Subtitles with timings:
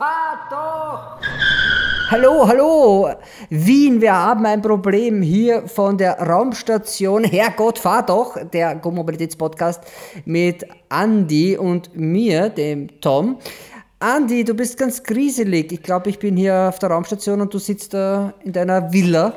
[0.00, 1.20] fahr doch!
[2.10, 3.10] Hallo, hallo!
[3.50, 8.38] Wien, wir haben ein Problem hier von der Raumstation Herrgott, fahr doch!
[8.50, 9.82] Der Go-Mobilitäts-Podcast
[10.24, 13.40] mit Andy und mir, dem Tom.
[14.00, 15.70] Andy, du bist ganz grieselig.
[15.70, 19.34] Ich glaube, ich bin hier auf der Raumstation und du sitzt da in deiner Villa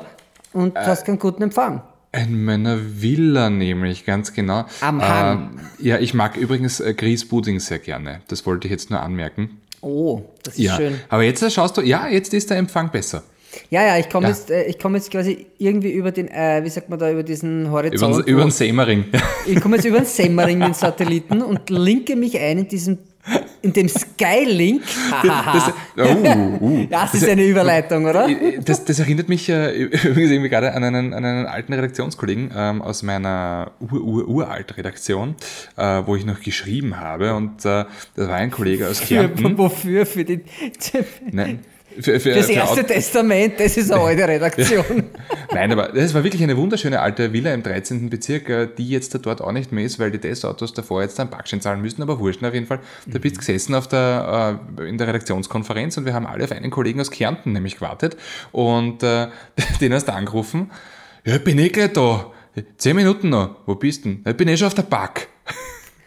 [0.54, 1.82] und äh, hast keinen guten Empfang.
[2.12, 4.64] In meiner Villa nämlich, ganz genau.
[4.80, 5.60] Am Hang.
[5.78, 8.22] Äh, ja, ich mag übrigens äh, Grießpudding sehr gerne.
[8.28, 9.60] Das wollte ich jetzt nur anmerken.
[9.84, 10.76] Oh, das ist ja.
[10.76, 11.00] schön.
[11.08, 13.22] Aber jetzt schaust du, ja, jetzt ist der Empfang besser.
[13.70, 14.34] Ja, ja, ich komme ja.
[14.34, 17.70] jetzt, äh, komm jetzt quasi irgendwie über den, äh, wie sagt man da, über diesen
[17.70, 18.18] Horizont.
[18.18, 19.04] Über, über den Semmering.
[19.46, 22.98] Ich komme jetzt über den Semmering, den Satelliten, und linke mich ein in diesem
[23.64, 24.82] in dem Skylink.
[25.22, 26.00] das, oh,
[26.60, 28.28] uh, das, das ist eine Überleitung, oder?
[28.62, 32.82] Das, das erinnert mich äh, übrigens irgendwie gerade an einen, an einen alten Redaktionskollegen ähm,
[32.82, 35.34] aus meiner ur-ur-uralt Redaktion,
[35.76, 37.34] äh, wo ich noch geschrieben habe.
[37.34, 37.84] Und äh,
[38.14, 39.56] das war ein Kollege aus Kärnten.
[39.56, 40.04] Wofür?
[40.04, 40.42] Für den.
[41.32, 41.60] Nein,
[42.00, 45.04] für, für, das erste für Testament, das ist eine alte Redaktion.
[45.52, 48.10] Nein, aber das war wirklich eine wunderschöne alte Villa im 13.
[48.10, 51.30] Bezirk, äh, die jetzt dort auch nicht mehr ist, weil die Testautos davor jetzt einen
[51.30, 52.80] Parkschein zahlen müssen, aber wurscht auf jeden Fall.
[53.06, 56.52] Da bist du gesessen auf der, äh, in der Redaktionskonferenz und wir haben alle auf
[56.52, 58.16] einen Kollegen aus Kärnten nämlich gewartet
[58.52, 59.28] und äh,
[59.80, 60.70] den hast du angerufen.
[61.24, 62.32] Ja, ich bin eh gleich da.
[62.76, 63.56] Zehn Minuten noch.
[63.66, 64.24] Wo bist du denn?
[64.26, 65.28] Ich bin eh schon auf der Park.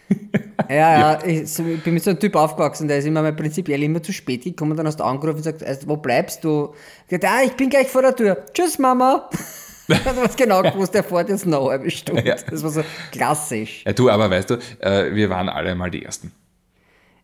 [0.69, 4.11] Ja, ja, ich, bin mit so einem Typ aufgewachsen, der ist immer prinzipiell immer zu
[4.11, 6.73] spät gekommen, dann hast du angerufen und also, wo bleibst du?
[7.03, 8.45] Ich gesagt, ah, ich bin gleich vor der Tür.
[8.53, 9.29] Tschüss, Mama.
[9.87, 12.25] du hast genau gewusst, der fährt jetzt noch eine Stunde.
[12.25, 12.35] Ja.
[12.49, 13.83] Das war so klassisch.
[13.85, 16.33] Ja, du, aber weißt du, äh, wir waren alle mal die Ersten.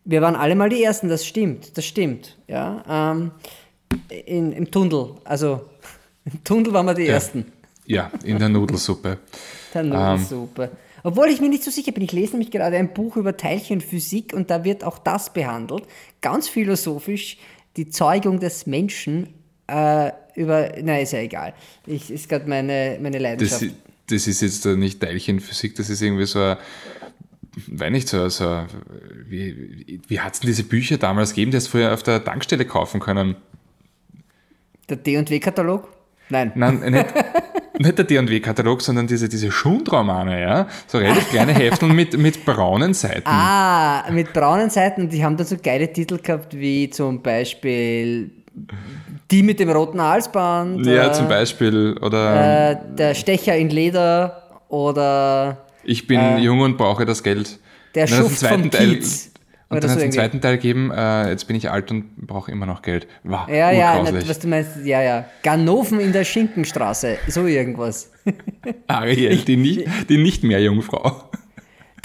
[0.06, 2.38] Wir waren alle mal die Ersten, das stimmt, das stimmt.
[2.46, 3.32] Ja, ähm,
[4.08, 5.68] in, Im Tunnel, also
[6.24, 7.14] im Tunnel waren wir die ja.
[7.14, 7.52] Ersten.
[7.86, 9.18] Ja, in der Nudelsuppe.
[9.74, 10.62] der Nudelsuppe.
[10.64, 10.70] Ähm,
[11.04, 14.32] obwohl ich mir nicht so sicher bin, ich lese nämlich gerade ein Buch über Teilchenphysik
[14.32, 15.84] und da wird auch das behandelt,
[16.20, 17.36] ganz philosophisch,
[17.76, 19.28] die Zeugung des Menschen
[19.66, 21.54] äh, über, na ist ja egal,
[21.86, 23.62] ich, ist gerade meine, meine Leidenschaft.
[23.62, 23.70] Das,
[24.08, 26.56] das ist jetzt nicht Teilchenphysik, das ist irgendwie so ein
[27.66, 28.66] weiß nicht, so, so
[29.28, 32.24] wie, wie hat es denn diese Bücher damals gegeben, die hast du früher auf der
[32.24, 33.36] Tankstelle kaufen können?
[34.88, 35.88] Der D&W-Katalog?
[36.30, 36.52] Nein.
[36.54, 37.06] Nein, nicht,
[37.78, 40.68] nicht der D&W-Katalog, sondern diese, diese Schundromane, ja?
[40.86, 43.26] So relativ kleine Hefteln mit, mit braunen Seiten.
[43.26, 45.08] Ah, mit braunen Seiten.
[45.08, 48.30] Die haben dann so geile Titel gehabt, wie zum Beispiel
[49.30, 50.86] die mit dem roten Halsband.
[50.86, 51.96] Ja, äh, zum Beispiel.
[52.00, 57.58] Oder äh, der Stecher in Leder oder Ich bin äh, jung und brauche das Geld.
[57.94, 59.32] Der Schuft vom Kiez.
[59.74, 62.50] Und dann hat es einen zweiten Teil gegeben, äh, jetzt bin ich alt und brauche
[62.50, 63.06] immer noch Geld.
[63.22, 65.24] Wow, ja, ja, nicht, was du meinst, ja, ja.
[65.42, 68.10] Ganoven in der Schinkenstraße, so irgendwas.
[68.86, 71.30] Ariel, die nicht, die nicht mehr Jungfrau.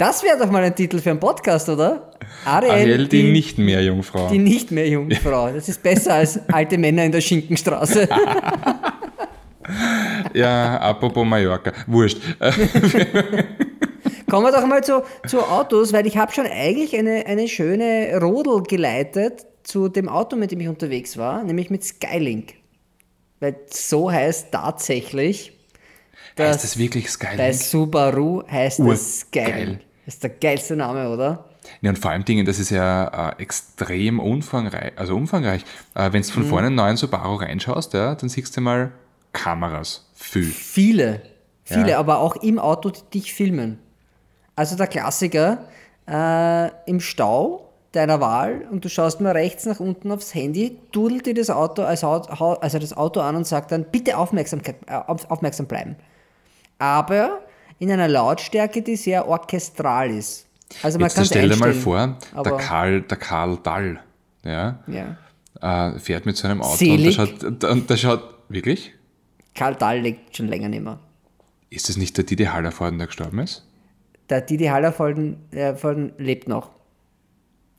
[0.00, 2.12] Das wäre doch mal ein Titel für einen Podcast, oder?
[2.46, 4.30] Ariel, Ariel die, die, nicht mehr Jungfrau.
[4.30, 5.52] Die nicht mehr Jungfrau.
[5.52, 8.08] Das ist besser als alte Männer in der Schinkenstraße.
[10.34, 11.72] ja, apropos Mallorca.
[11.86, 12.16] Wurscht.
[14.30, 18.18] Kommen wir doch mal zu, zu Autos, weil ich habe schon eigentlich eine, eine schöne
[18.20, 22.54] Rodel geleitet zu dem Auto, mit dem ich unterwegs war, nämlich mit Skylink.
[23.40, 25.52] Weil so heißt tatsächlich.
[26.36, 27.38] Dass heißt das wirklich Skylink?
[27.38, 29.48] Bei Subaru heißt Ur das Skylink.
[29.48, 29.80] Geil.
[30.06, 31.44] Das ist der geilste Name, oder?
[31.82, 34.92] Ja, und vor allem Dingen, das ist ja äh, extrem umfangreich.
[34.96, 35.64] Also umfangreich.
[35.94, 36.48] Äh, Wenn du von mhm.
[36.48, 38.92] vorne einen neuen Subaru reinschaust, ja, dann siehst du mal
[39.32, 40.08] Kameras.
[40.14, 40.44] Viel.
[40.44, 41.22] Viele.
[41.64, 41.98] Viele, ja.
[41.98, 43.78] aber auch im Auto, die dich filmen.
[44.60, 45.64] Also der Klassiker
[46.06, 51.24] äh, im Stau deiner Wahl und du schaust mal rechts nach unten aufs Handy, dudelt
[51.24, 55.64] dir das Auto, also, also das Auto an und sagt dann, bitte Aufmerksamkeit, äh, aufmerksam
[55.64, 55.96] bleiben.
[56.78, 57.40] Aber
[57.78, 60.46] in einer Lautstärke, die sehr orchestral ist.
[60.82, 63.98] Also man Jetzt stell dir mal vor, der Karl, der Karl Dall,
[64.44, 65.94] ja, ja.
[65.94, 67.18] Äh, fährt mit so einem Auto Selig.
[67.18, 68.92] und der schaut, schaut, wirklich?
[69.54, 70.98] Karl Dall lebt schon länger nicht mehr.
[71.70, 73.64] Ist das nicht der Didi Hallervorden, der gestorben ist?
[74.30, 75.74] Der Didi Hallerfolden äh,
[76.18, 76.70] lebt noch.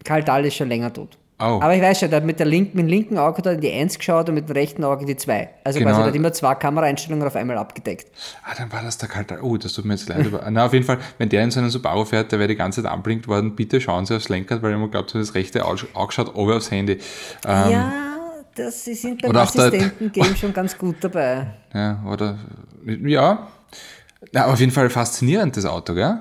[0.03, 1.17] Karl Dahl ist schon länger tot.
[1.41, 1.59] Oh.
[1.59, 3.53] Aber ich weiß schon, der hat mit, der linken, mit dem linken Auge hat er
[3.53, 5.49] in die 1 geschaut und mit dem rechten Auge die 2.
[5.63, 5.91] Also genau.
[5.91, 8.11] quasi hat immer zwei Kameraeinstellungen auf einmal abgedeckt.
[8.43, 9.41] Ah, dann war das der Karl Dahl.
[9.41, 10.27] Oh, das tut mir jetzt leid.
[10.51, 12.83] Na, auf jeden Fall, wenn der in so einen Subaru fährt, der wäre die ganze
[12.83, 16.35] Zeit anblinkt worden, bitte schauen Sie aufs Lenkrad, weil ich glaube, das rechte Auge schaut
[16.35, 16.99] over aufs Handy.
[17.47, 17.93] Ähm, ja,
[18.53, 21.47] das, Sie sind beim Assistenten-Game schon ganz gut dabei.
[21.73, 22.37] Ja, oder,
[22.85, 23.47] ja.
[24.31, 24.45] ja.
[24.45, 26.19] auf jeden Fall faszinierend, das Auto, gell?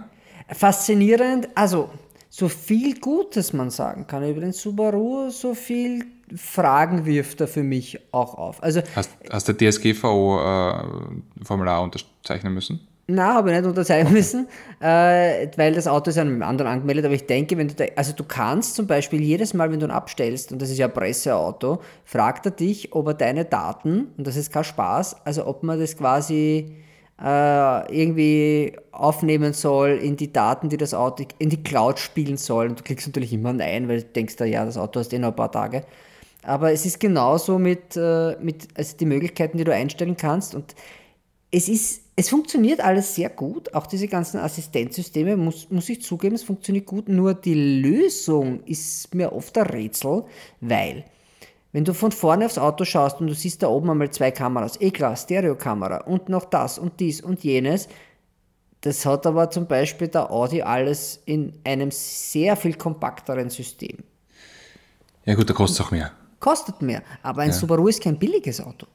[0.53, 1.91] Faszinierend, also
[2.29, 6.05] so viel Gutes man sagen kann über den Subaru, so viel
[6.37, 8.63] Fragen wirft er für mich auch auf.
[8.63, 12.87] Also, hast, hast du DSGVO äh, unterzeichnen müssen?
[13.13, 14.47] Na, habe ich nicht unterzeichnen müssen,
[14.79, 17.05] äh, weil das Auto ist an einem anderen angemeldet.
[17.07, 19.87] Aber ich denke, wenn du da, also du kannst zum Beispiel jedes Mal, wenn du
[19.87, 24.13] ihn abstellst, und das ist ja ein Presseauto, fragt er dich, ob er deine Daten,
[24.17, 26.77] und das ist kein Spaß, also ob man das quasi
[27.23, 32.69] irgendwie aufnehmen soll in die Daten, die das Auto in die Cloud spielen soll.
[32.69, 35.19] Und du klickst natürlich immer Nein, weil du denkst da, ja, das Auto hast eh
[35.19, 35.85] noch ein paar Tage.
[36.43, 40.55] Aber es ist genauso mit, äh, mit also die Möglichkeiten, die du einstellen kannst.
[40.55, 40.75] Und
[41.51, 43.75] es ist, es funktioniert alles sehr gut.
[43.75, 47.09] Auch diese ganzen Assistenzsysteme, muss, muss ich zugeben, es funktioniert gut.
[47.09, 50.25] Nur die Lösung ist mir oft ein Rätsel,
[50.61, 51.05] weil
[51.73, 54.81] wenn du von vorne aufs Auto schaust und du siehst da oben einmal zwei Kameras,
[54.81, 57.89] eh klar, Stereokamera und noch das und dies und jenes,
[58.81, 63.99] das hat aber zum Beispiel der Audi alles in einem sehr viel kompakteren System.
[65.25, 66.13] Ja gut, da kostet es auch mehr.
[66.41, 67.55] Kostet mehr, aber ein Ja.
[67.55, 68.87] Subaru ist kein billiges Auto.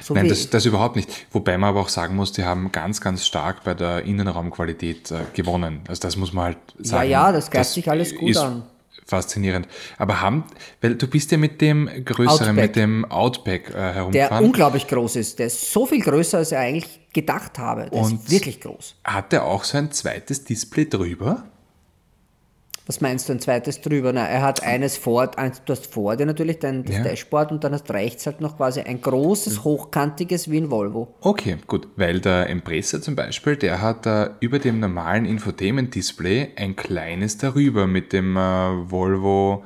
[0.00, 1.26] So Nein, das, das überhaupt nicht.
[1.30, 5.20] Wobei man aber auch sagen muss, die haben ganz, ganz stark bei der Innenraumqualität äh,
[5.34, 5.82] gewonnen.
[5.86, 7.10] Also das muss man halt sagen.
[7.10, 8.64] ja, das greift sich alles gut an.
[9.06, 9.68] Faszinierend.
[9.98, 10.44] Aber haben,
[10.80, 12.54] weil du bist ja mit dem größeren, Outback.
[12.56, 14.44] mit dem Outback äh, der herumgefahren.
[14.44, 15.38] unglaublich groß ist.
[15.38, 17.90] Der ist so viel größer, als ich eigentlich gedacht habe.
[17.90, 18.96] Der Und- ist wirklich groß.
[19.04, 21.44] Hat der auch so ein zweites Display drüber?
[22.86, 24.12] Was meinst du, ein zweites drüber?
[24.12, 25.40] Na, er hat eines vor, du
[25.72, 27.02] hast vor dir natürlich dein das Ja.
[27.02, 31.14] Dashboard und dann hast rechts halt noch quasi ein großes, hochkantiges wie ein Volvo.
[31.22, 36.76] Okay, gut, weil der Impreza zum Beispiel, der hat äh, über dem normalen Infotainment-Display ein
[36.76, 38.40] kleines darüber mit dem äh,
[38.90, 39.64] Volvo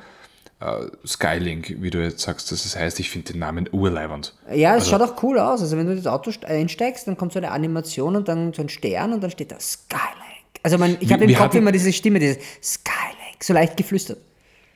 [0.60, 3.00] äh, Skylink, wie du jetzt sagst, dass es heißt.
[3.00, 4.34] Ich finde den Namen urleibend.
[4.52, 5.60] Ja, es Also- schaut auch cool aus.
[5.60, 8.62] Also wenn du das Auto st- einsteigst, dann kommt so eine Animation und dann so
[8.62, 10.14] ein Stern und dann steht da Skylink.
[10.68, 14.18] Also man, ich habe im Kopf hatten- immer diese Stimme, dieses Skylink, so leicht geflüstert.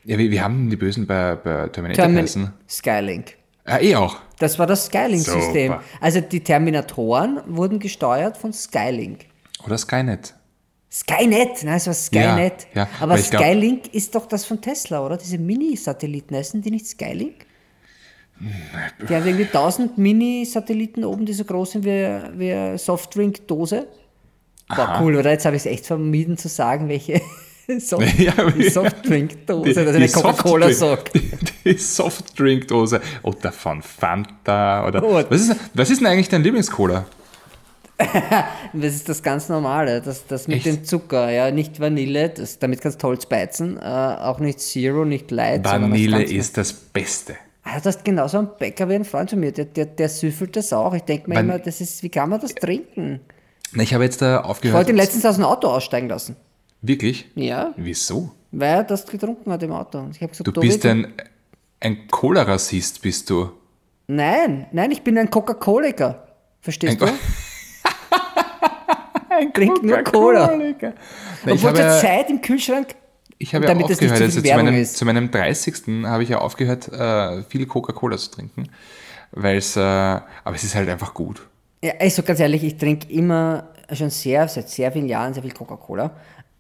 [0.05, 2.51] Ja, wie, wie haben die Bösen bei, bei Terminator Termin heißen?
[2.67, 3.35] Skylink.
[3.67, 4.17] Ah, eh auch.
[4.39, 5.75] Das war das Skylink-System.
[6.01, 9.27] Also die Terminatoren wurden gesteuert von Skylink.
[9.67, 10.35] Oder Skynet.
[10.91, 12.67] Skynet, nein, es war Skynet.
[12.75, 15.19] Ja, ja, Aber ich glaub- Skylink ist doch das von Tesla, oder?
[15.19, 17.45] Diese Mini-Satelliten, heißen die nicht Skylink?
[19.09, 23.87] Die haben irgendwie 1000 Mini-Satelliten oben, die so groß sind wie, wie eine Softdrink-Dose.
[24.77, 25.31] Boah, cool, oder?
[25.31, 27.21] Jetzt habe ich es echt vermieden zu sagen, welche
[27.79, 28.33] Soft Ja,
[28.71, 31.15] Softdrink-Dose, die eine Coca-Cola sagt.
[31.15, 31.31] Die,
[31.65, 33.01] die Softdrinkdose.
[33.23, 34.87] Oder von Fanta.
[34.87, 35.23] Oder, Oh.
[35.29, 37.07] was, ist, was ist denn eigentlich dein Lieblingscola?
[38.73, 40.67] Das ist das ganz Normale, das, das mit Echt?
[40.67, 45.05] dem Zucker, ja, nicht Vanille, das, damit kannst du Holz beizen, äh, auch nicht Zero,
[45.05, 45.65] nicht Light.
[45.65, 47.37] Vanille ist das Beste.
[47.63, 50.57] Ah, das ist genauso ein Bäcker wie ein Freund von mir, der, der, der süffelt
[50.57, 50.95] das auch.
[50.95, 53.21] Ich denke mir Van- immer, das ist, wie kann man das trinken?
[53.75, 54.77] Na, Ich habe jetzt da Ich aufgehört.
[54.79, 56.37] wollte ihn letztens aus dem Auto aussteigen lassen.
[56.83, 57.31] Wirklich?
[57.35, 58.33] Ja, Wieso?
[58.51, 60.07] weil er das getrunken hat im Auto.
[60.11, 61.13] Ich habe gesagt, Du bist ein,
[61.81, 63.51] ein Cola-Rassist, bist du.
[64.09, 66.27] Nein, nein, ich bin ein Coca-Coliker.
[66.61, 67.07] Verstehst Ein du?
[67.07, 67.13] Co-
[69.55, 70.53] Trink nur Cola.
[70.61, 70.77] Ich
[71.51, 72.89] Obwohl habe, zur ja- Zeit im Kühlschrank.
[73.39, 75.75] ich habe ja aufgehört, zu also zu, meinem, zu meinem 30.
[76.05, 78.69] habe ich ja aufgehört, äh, viel Coca-Cola zu trinken.
[79.33, 81.49] Weil es, äh, aber es ist halt einfach gut.
[81.85, 85.53] Ja, also ganz ehrlich, ich trinke immer schon sehr, seit sehr vielen Jahren sehr viel
[85.53, 86.13] Coca-Cola.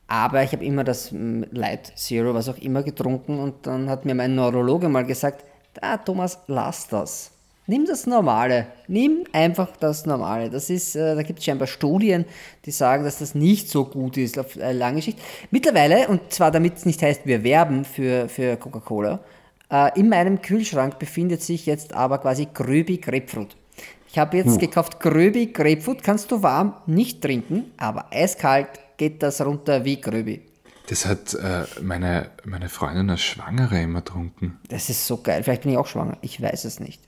[0.09, 3.39] Aber ich habe immer das mm, Light Zero, was auch immer, getrunken.
[3.39, 5.45] Und dann hat mir mein Neurologe mal gesagt,
[5.81, 7.31] ah, Thomas, lass das.
[7.69, 8.67] Nimm das Normale.
[8.88, 10.50] Nimm einfach das Normale.
[10.50, 12.25] Das ist, äh, da gibt es scheinbar Studien,
[12.64, 15.21] die sagen, dass das nicht so gut ist auf äh, lange Sicht.
[15.52, 19.21] Mittlerweile, und zwar damit es nicht heißt, wir werben für, für Coca-Cola,
[19.71, 23.57] äh, in meinem Kühlschrank befindet sich jetzt aber quasi Gröbi Grapefruit.
[24.12, 29.40] Ich habe jetzt gekauft Gröbi Grapefruit, kannst du warm nicht trinken, aber eiskalt geht das
[29.40, 30.42] runter wie Gröbi.
[30.88, 34.61] Das hat äh, meine, meine Freundin als Schwangere immer getrunken.
[34.69, 35.42] Das ist so geil.
[35.42, 36.19] Vielleicht bin ich auch schwanger.
[36.21, 37.00] Ich weiß es nicht.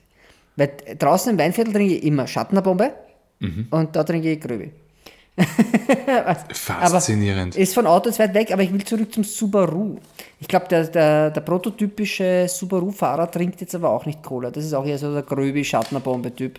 [0.55, 2.91] Weil draußen im Weinviertel trinke ich immer Schattenbombe
[3.69, 4.71] und da trinke ich Gröbi.
[6.53, 7.55] Faszinierend.
[7.57, 9.99] Ist von Autos weit weg, aber ich will zurück zum Subaru.
[10.39, 14.49] Ich glaube, der, der, der prototypische Subaru-Fahrer trinkt jetzt aber auch nicht Cola.
[14.49, 16.57] Das ist auch eher so der gröbi Schattenbombe-Typ.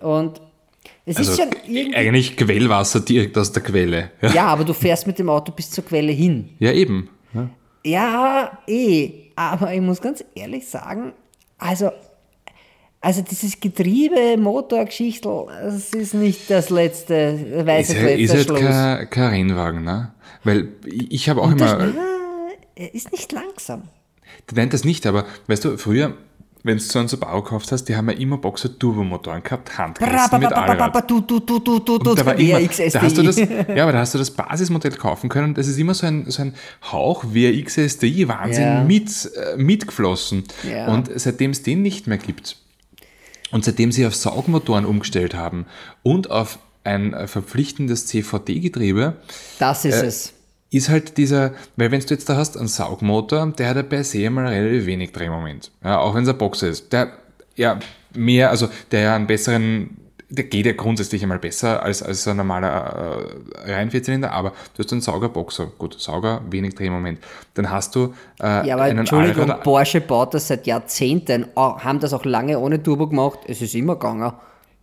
[0.00, 0.40] Und
[1.06, 1.96] es ist also schon irgendwie.
[1.96, 4.10] eigentlich Quellwasser direkt aus der Quelle.
[4.22, 6.50] Ja, Ja, aber du fährst mit dem Auto bis zur Quelle hin.
[6.58, 7.08] ja eben.
[7.32, 7.50] Ja.
[7.86, 9.10] Ja, eh.
[9.36, 11.12] Aber ich muss ganz ehrlich sagen,
[11.58, 11.90] also,
[13.00, 18.56] also dieses Getriebe, Motorgeschichtel, das ist nicht das letzte, weiß Ist, das ja, letzte ist
[18.74, 20.14] halt kein, Rennwagen, ne?
[20.44, 23.82] Weil ich habe auch Das- immer, Ah, er ist nicht langsam.
[24.50, 26.14] der nennt das nicht, aber weißt du, früher,
[26.64, 30.40] wenn du so einen Subaru gekauft hast, die haben ja immer Boxer Turbomotoren gehabt, Handgreifsen
[30.40, 31.10] mit Allrad.
[31.10, 33.92] Du, du, du, du, du, du, Da war immer, da hast du das, ja, aber
[33.92, 35.54] da hast du das Basismodell kaufen können.
[35.54, 36.54] Das ist immer so ein, so ein
[36.90, 38.82] Hauch WRX STI Wahnsinn Ja.
[38.84, 40.44] mit, äh, mitgeflossen.
[40.68, 40.88] Ja.
[40.88, 42.56] Und seitdem es den nicht mehr gibt
[43.52, 45.66] und seitdem sie auf Saugmotoren umgestellt haben
[46.02, 49.14] und auf ein äh, verpflichtendes CVT-Getriebe
[49.58, 50.33] Das ist Äh, es.
[50.74, 54.04] Ist halt dieser, weil wenn du jetzt da hast einen Saugmotor, der hat ja per
[54.04, 55.70] se mal relativ wenig Drehmoment.
[55.82, 56.92] Ja, auch wenn es ein Boxer ist.
[56.92, 57.08] Der
[57.56, 57.78] ja
[58.14, 59.96] mehr, also der ja einen besseren,
[60.30, 63.28] der geht ja grundsätzlich einmal besser als, als ein normaler
[63.66, 67.20] äh, Reihenvierzylinder, aber du hast einen Saugerboxer, gut, Sauger, wenig Drehmoment.
[67.54, 72.00] Dann hast du äh, Ja, aber einen Entschuldigung, Porsche baut das seit Jahrzehnten, auch- haben
[72.00, 74.32] das auch lange ohne Turbo gemacht, es ist immer gegangen.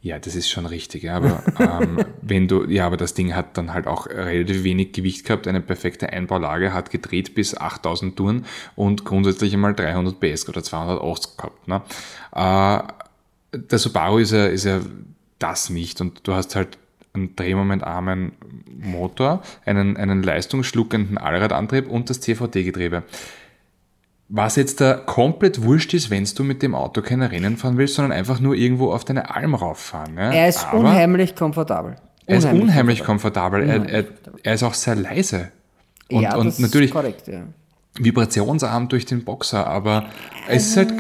[0.03, 3.72] Ja, das ist schon richtig, aber ähm, wenn du, ja, aber das Ding hat dann
[3.72, 9.05] halt auch relativ wenig Gewicht gehabt, eine perfekte Einbaulage, hat gedreht bis 8000 Touren und
[9.05, 11.67] grundsätzlich einmal 300 PS oder 280 gehabt.
[11.67, 11.81] Ne?
[12.34, 14.81] Äh, der Subaru ist ja, ist ja
[15.38, 16.79] das nicht und du hast halt
[17.13, 18.31] einen drehmomentarmen
[18.79, 23.03] Motor, einen, einen leistungsschluckenden Allradantrieb und das CVT-Getriebe.
[24.33, 27.95] Was jetzt da komplett wurscht ist, wenn du mit dem Auto keine Rennen fahren willst,
[27.95, 30.13] sondern einfach nur irgendwo auf deine Alm rauffahren.
[30.15, 30.33] Ne?
[30.33, 31.95] Er ist Aber unheimlich komfortabel.
[32.27, 33.67] er ist unheimlich komfortabel.
[33.67, 34.05] Er, er,
[34.41, 35.51] er ist auch sehr leise.
[36.09, 37.41] Und, ja, und das natürlich ist korrekt, ja.
[38.00, 40.05] vibrationsarm durch den Boxer, aber
[40.47, 40.93] es ist halt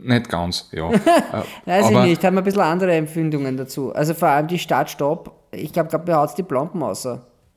[0.00, 0.90] nicht ganz, ja.
[0.92, 3.92] Äh, Weiß aber, ich nicht, haben ein bisschen andere Empfindungen dazu.
[3.92, 7.08] Also vor allem die Start-Stopp, ich glaube, glaub, mir haut die Plomben aus.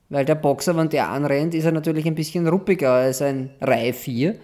[0.09, 3.93] Weil der Boxer, wenn der anrennt, ist er natürlich ein bisschen ruppiger als ein Reihe
[3.93, 4.35] 4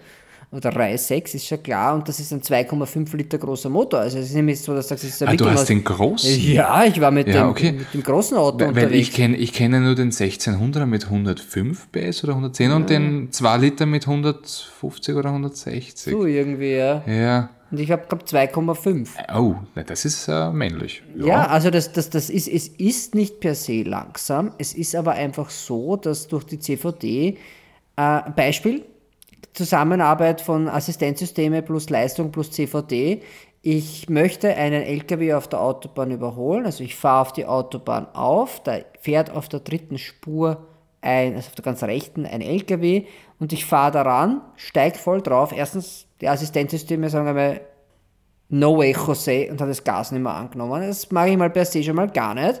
[0.52, 1.94] oder Reihe 6, ist schon klar.
[1.94, 4.00] Und das ist ein 2,5 Liter großer Motor.
[4.00, 5.84] Also es ist nämlich so, dass du sagst, es ist ein Ah, du hast den
[5.84, 6.40] großen?
[6.40, 7.72] Ja, ich war mit, Ja, dem, okay.
[7.72, 8.96] mit dem großen Auto Weil unterwegs.
[9.08, 13.56] ich kenne ich kenne nur den 1600er mit 105 PS oder 110 und den 2
[13.58, 16.12] Liter mit 150 oder 160.
[16.12, 17.02] so irgendwie, ja.
[17.06, 17.50] Ja.
[17.70, 19.08] Und ich habe gehabt 2,5.
[19.38, 19.54] Oh,
[19.86, 21.04] das ist äh, männlich.
[21.16, 25.12] Ja, also das, das, das ist, es ist nicht per se langsam, es ist aber
[25.12, 27.38] einfach so, dass durch die CVD,
[27.94, 28.82] äh, Beispiel,
[29.52, 33.22] Zusammenarbeit von Assistenzsysteme plus Leistung plus CVD,
[33.62, 38.62] ich möchte einen LKW auf der Autobahn überholen, also ich fahre auf die Autobahn auf,
[38.62, 40.66] da fährt auf der dritten Spur
[41.02, 43.04] ein, also auf der ganz rechten ein LKW
[43.38, 45.52] und ich fahre daran, steig voll drauf.
[45.54, 47.60] Erstens, die Assistenzsysteme sagen einmal,
[48.52, 50.82] No way, José, und hat das Gas nicht mehr angenommen.
[50.82, 52.60] Das mache ich mal per se schon mal gar nicht.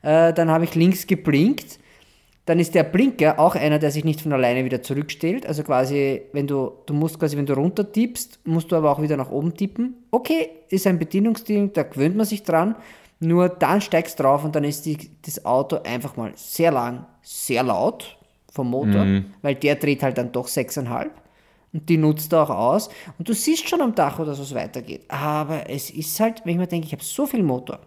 [0.00, 1.78] Äh, dann habe ich links geblinkt.
[2.46, 5.46] Dann ist der Blinker auch einer, der sich nicht von alleine wieder zurückstellt.
[5.46, 9.02] Also quasi, wenn du, du musst quasi, wenn du runter tippst, musst du aber auch
[9.02, 9.94] wieder nach oben tippen.
[10.12, 12.76] Okay, ist ein Bedienungsding, da gewöhnt man sich dran.
[13.18, 17.06] Nur dann steigst du drauf und dann ist die, das Auto einfach mal sehr lang,
[17.22, 18.16] sehr laut
[18.52, 19.04] vom Motor,
[19.42, 21.08] weil der dreht halt dann doch 6,5
[21.72, 22.90] und die nutzt er auch aus.
[23.18, 25.02] Und du siehst schon am Dach, dass es weitergeht.
[25.08, 27.80] Aber es ist halt, wenn ich mir denke, ich habe so viel Motor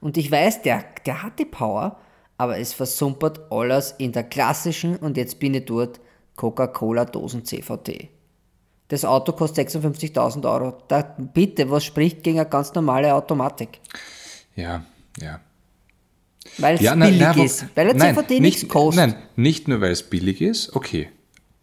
[0.00, 1.98] und ich weiß, der, der hat die Power,
[2.38, 6.00] aber es versumpert alles in der klassischen, und jetzt bin ich dort,
[6.36, 8.08] Coca-Cola-Dosen CVT.
[8.88, 10.78] Das Auto kostet 56.000 Euro.
[10.88, 13.80] Da, bitte, was spricht gegen eine ganz normale Automatik?
[14.56, 14.82] Ja,
[15.20, 15.40] ja.
[16.56, 17.66] Weil es Ja, na- billig na, wo- ist.
[17.74, 19.06] Weil der nein, CVT nicht, nichts kostet.
[19.08, 21.10] Nein, nicht nur weil es billig ist, okay.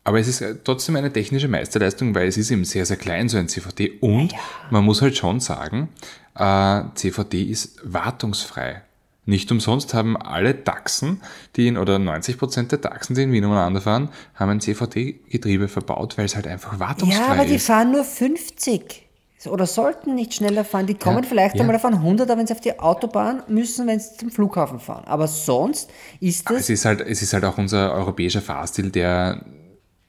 [0.03, 3.27] Aber es ist äh, trotzdem eine technische Meisterleistung, weil es ist eben sehr, sehr klein,
[3.27, 4.01] so ein CVT.
[4.01, 4.33] Und
[4.69, 5.89] man muss halt schon sagen,
[6.35, 8.83] äh, CVT ist wartungsfrei.
[9.25, 11.21] Nicht umsonst haben alle Taxen,
[11.55, 16.17] die in, oder 90% der Taxen, die in Wien umeinander fahren, haben ein CVT-Getriebe verbaut,
[16.17, 17.65] weil es halt einfach wartungsfrei Ja, aber die ist.
[17.65, 19.01] fahren nur 50.
[19.47, 20.87] Oder sollten nicht schneller fahren.
[20.87, 21.61] Die kommen Ja, vielleicht ja.
[21.61, 25.03] einmal auf einen 100er, wenn sie auf die Autobahn müssen, wenn sie zum Flughafen fahren.
[25.05, 26.69] Aber sonst ist Es das.
[26.71, 29.45] ist halt, es ist halt auch unser europäischer Fahrstil, der,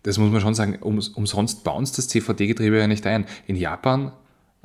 [0.04, 3.26] das muss man schon sagen, um, umsonst bauen sie das CVT-Getriebe ja nicht ein.
[3.46, 4.12] In Japan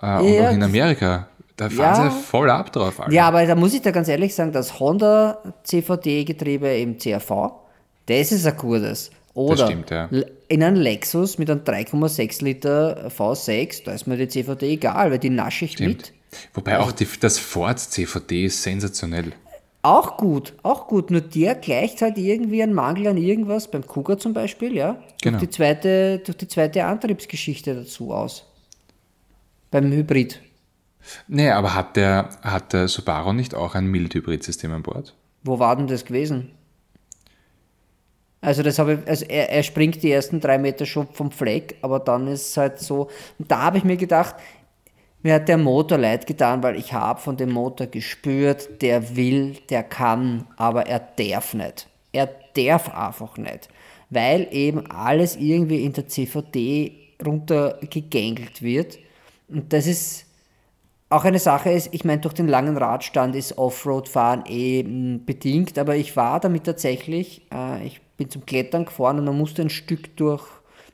[0.01, 0.47] äh, und Ja.
[0.49, 1.27] auch in Amerika,
[1.61, 2.11] da fahren Ja.
[2.11, 2.99] sie voll ab drauf.
[2.99, 3.11] Alter.
[3.13, 7.51] Ja, aber da muss ich da ganz ehrlich sagen, das Honda CVT-Getriebe im CRV,
[8.07, 9.11] das ist ein gutes.
[9.33, 10.09] Oder stimmt, ja.
[10.49, 15.19] In einem Lexus mit einem 3,6 Liter V6, da ist mir die CVT egal, weil
[15.19, 16.11] die nasche ich mit.
[16.53, 19.31] Wobei auch die, das Ford CVT ist sensationell.
[19.83, 21.11] Auch gut, auch gut.
[21.11, 25.37] Nur der gleicht halt irgendwie einen Mangel an irgendwas, beim Kuga zum Beispiel, ja, Genau.
[25.39, 28.45] durch, die zweite, durch die zweite Antriebsgeschichte dazu aus.
[29.71, 30.41] Beim Hybrid.
[31.27, 35.15] Nee, aber hat der, hat der Subaru nicht auch ein Mild-Hybrid-System an Bord?
[35.43, 36.51] Wo war denn das gewesen?
[38.41, 41.75] Also das habe ich, also er, er springt die ersten drei Meter schon vom Fleck,
[41.81, 43.09] aber dann ist es halt so.
[43.37, 44.35] Und da habe ich mir gedacht,
[45.21, 49.57] mir hat der Motor leid getan, weil ich habe von dem Motor gespürt, der will,
[49.69, 51.87] der kann, aber er darf nicht.
[52.11, 53.69] Er darf einfach nicht.
[54.09, 56.93] Weil eben alles irgendwie in der CVD
[57.23, 58.97] runtergegängelt wird.
[59.47, 60.25] Und das ist
[61.11, 65.77] auch eine Sache ist, ich meine, durch den langen Radstand ist Offroad-Fahren eh mm, bedingt,
[65.77, 69.69] aber ich war damit tatsächlich, äh, ich bin zum Klettern gefahren und man musste ein
[69.69, 70.43] Stück durch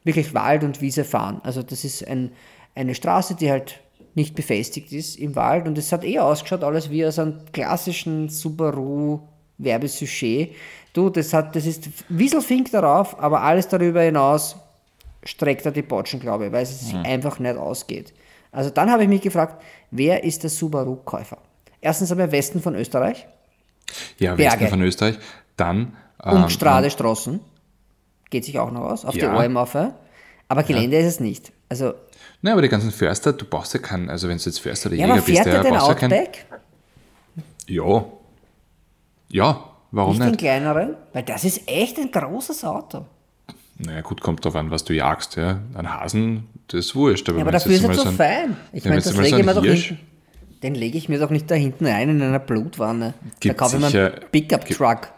[0.03, 1.39] wirklich Wald und Wiese fahren.
[1.43, 2.31] Also das ist ein,
[2.73, 3.79] eine Straße, die halt
[4.15, 8.29] nicht befestigt ist im Wald und es hat eher ausgeschaut, alles wie aus einem klassischen
[8.29, 9.19] Subaru
[9.59, 10.55] Werbesujet.
[10.93, 14.55] Du, das hat, das ist Wieselfink darauf, aber alles darüber hinaus
[15.23, 18.13] streckt er die Botschen, glaube ich, weil es sich einfach nicht ausgeht.
[18.51, 21.37] Also dann habe ich mich gefragt, wer ist der Subaru-Käufer?
[21.81, 23.27] Erstens einmal Westen von Österreich,
[24.19, 24.55] Ja, Berge.
[24.61, 25.19] Westen von Österreich.
[25.55, 27.39] Dann und Strade Straßen.
[28.29, 29.33] Geht sich auch noch aus, auf die Ja.
[29.33, 29.73] Auf.
[29.73, 29.93] ja.
[30.49, 31.51] Aber Gelände ist es nicht.
[31.69, 31.93] Also,
[32.41, 34.97] Nein, aber die ganzen Förster, du brauchst ja keinen, also wenn du jetzt Förster oder
[34.97, 36.13] ja, Jäger bist, er den brauchst ja keinen.
[36.13, 36.45] Outback?
[37.67, 38.05] Ja.
[39.29, 40.39] Ja, warum Nicht den nicht?
[40.39, 40.95] kleineren?
[41.13, 43.05] Weil das ist echt ein großes Auto.
[43.79, 45.59] Naja, gut, kommt drauf an, was du jagst, ja.
[45.75, 47.29] Ein Hasen, das ist wurscht.
[47.29, 48.57] Aber, Ja, aber dafür ist mal so ein- fein.
[48.73, 49.99] Ich meine, das lege ich mir doch hinten.
[50.63, 53.13] Den lege ich mir doch nicht da hinten rein in einer Blutwanne.
[53.21, 55.09] da Gibt kaufe ich mir einen Pickup-Truck.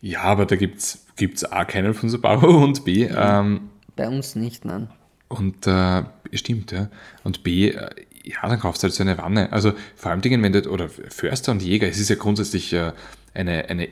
[0.00, 3.14] Ja, aber da gibt es A, keinen von Subaru und B, Mhm.
[3.16, 3.60] ähm,
[3.96, 4.88] Bei uns nicht, nein.
[5.28, 6.88] Und äh, stimmt, ja.
[7.22, 7.88] Und B, äh,
[8.24, 9.52] ja, dann kaufst du halt so eine Wanne.
[9.52, 12.92] Also vor allem Dingen, wenn du, oder Förster und Jäger, es ist ja grundsätzlich äh,
[13.34, 13.88] eine, eine,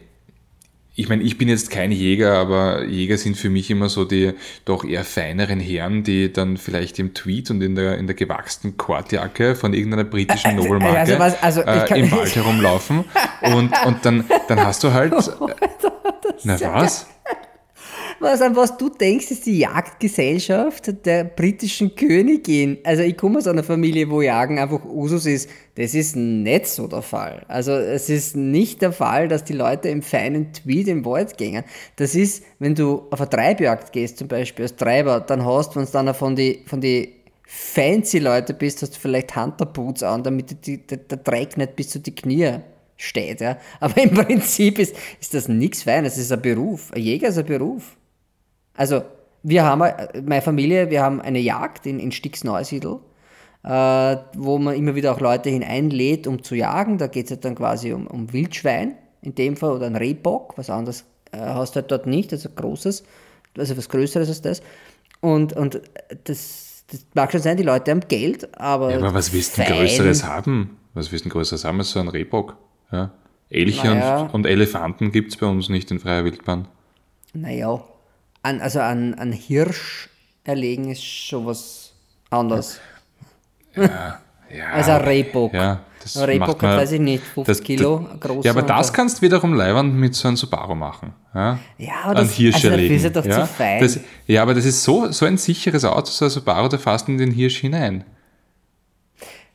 [0.98, 4.32] ich meine, ich bin jetzt kein Jäger, aber Jäger sind für mich immer so die
[4.64, 8.76] doch eher feineren Herren, die dann vielleicht im Tweet und in der, in der gewachsenen
[8.76, 13.04] Kordjacke von irgendeiner britischen Nobelmarke also was- also äh, im Wald herumlaufen.
[13.42, 15.12] Und, und dann, dann hast du halt,
[16.42, 17.06] na was?
[18.20, 22.78] Was, an was du denkst, ist die Jagdgesellschaft der britischen Königin.
[22.82, 25.48] Also ich komme aus einer Familie, wo Jagen einfach Usus ist.
[25.76, 27.44] Das ist nicht so der Fall.
[27.46, 31.62] Also es ist nicht der Fall, dass die Leute im feinen Tweed im Wald gehen.
[31.94, 35.84] Das ist, wenn du auf eine Treibjagd gehst, zum Beispiel als Treiber, dann hast, wenn
[35.84, 37.14] es dann von die, von die
[37.46, 41.90] fancy Leute bist, hast du vielleicht Hunterboots an, damit die, der, der Dreck nicht bis
[41.90, 42.58] zu die Knie
[42.96, 43.40] steht.
[43.40, 43.58] Ja?
[43.78, 46.14] Aber im Prinzip ist, ist das nichts Feines.
[46.14, 46.92] Es ist ein Beruf.
[46.92, 47.96] Ein Jäger ist ein Beruf.
[48.78, 49.02] Also,
[49.42, 53.00] wir haben, äh, meine Familie, wir haben eine Jagd in, in Stix-Neusiedl,
[53.64, 56.96] äh, wo man immer wieder auch Leute hineinlädt, um zu jagen.
[56.96, 60.56] Da geht es halt dann quasi um, um Wildschwein, in dem Fall, oder ein Rehbock,
[60.56, 63.02] was anderes äh, hast du halt dort nicht, also großes,
[63.58, 64.62] also was Größeres als das.
[65.20, 65.80] Und, und
[66.22, 68.92] das, das mag schon sein, die Leute haben Geld, aber.
[68.92, 70.78] Ja, aber was willst du Größeres haben?
[70.94, 72.56] Was willst du Größeres haben als so ein Rehbock?
[72.92, 73.10] Ja?
[73.50, 74.20] Elche Naja.
[74.20, 76.68] und, und Elefanten gibt es bei uns nicht in freier Wildbahn.
[77.34, 77.82] Naja,
[78.42, 80.08] an, also an, an Hirsch
[80.44, 81.92] erlegen ist schon was
[82.30, 82.80] anderes.
[83.76, 84.20] Ja,
[84.72, 85.52] Also ein Rehbock.
[85.52, 88.44] Ja, das Ein Rehbock hat, weiß ich nicht, 50 das- Kilo, das- großer.
[88.46, 91.12] Ja, aber das kannst du wiederum leibend mit so einem Subaru machen.
[91.34, 92.94] Ja, Ja, aber An das- Hirsch also erlegen.
[92.94, 93.40] ist doch ja?
[93.40, 93.80] zu fein.
[93.80, 97.08] Das, ja, aber das ist so, so ein sicheres Auto, so ein Subaru, da fährst
[97.08, 98.04] du in den Hirsch hinein.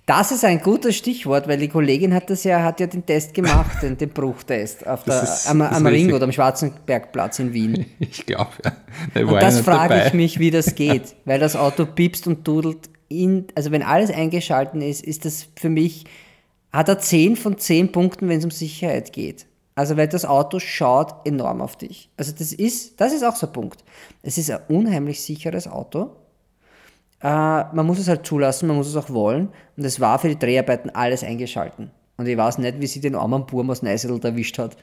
[0.06, 3.34] Das ist ein gutes Stichwort, weil die Kollegin hat das ja, hat ja den Test
[3.34, 7.86] gemacht, den, den Bruchtest auf der, ist- am, am Ring oder am Schwarzenbergplatz in Wien.
[8.00, 8.74] Ich glaube, ja.
[9.13, 12.89] Da Und das frage ich mich, wie das geht, weil das Auto piepst und dudelt.
[13.08, 16.06] In, also wenn alles eingeschalten ist, ist das für mich,
[16.74, 19.46] hat er 10 von 10 Punkten, wenn es um Sicherheit geht.
[19.76, 22.10] Also weil das Auto schaut enorm auf dich.
[22.18, 23.84] Also das ist, das ist auch so ein Punkt.
[24.22, 26.12] Es ist ein unheimlich sicheres Auto.
[27.24, 29.50] Äh, man muss es halt zulassen, man muss es auch wollen.
[29.78, 31.92] Und es war für die Dreharbeiten alles eingeschalten.
[32.18, 34.78] Und ich weiß nicht, wie sie den armen Burm aus Neusiedl erwischt hat.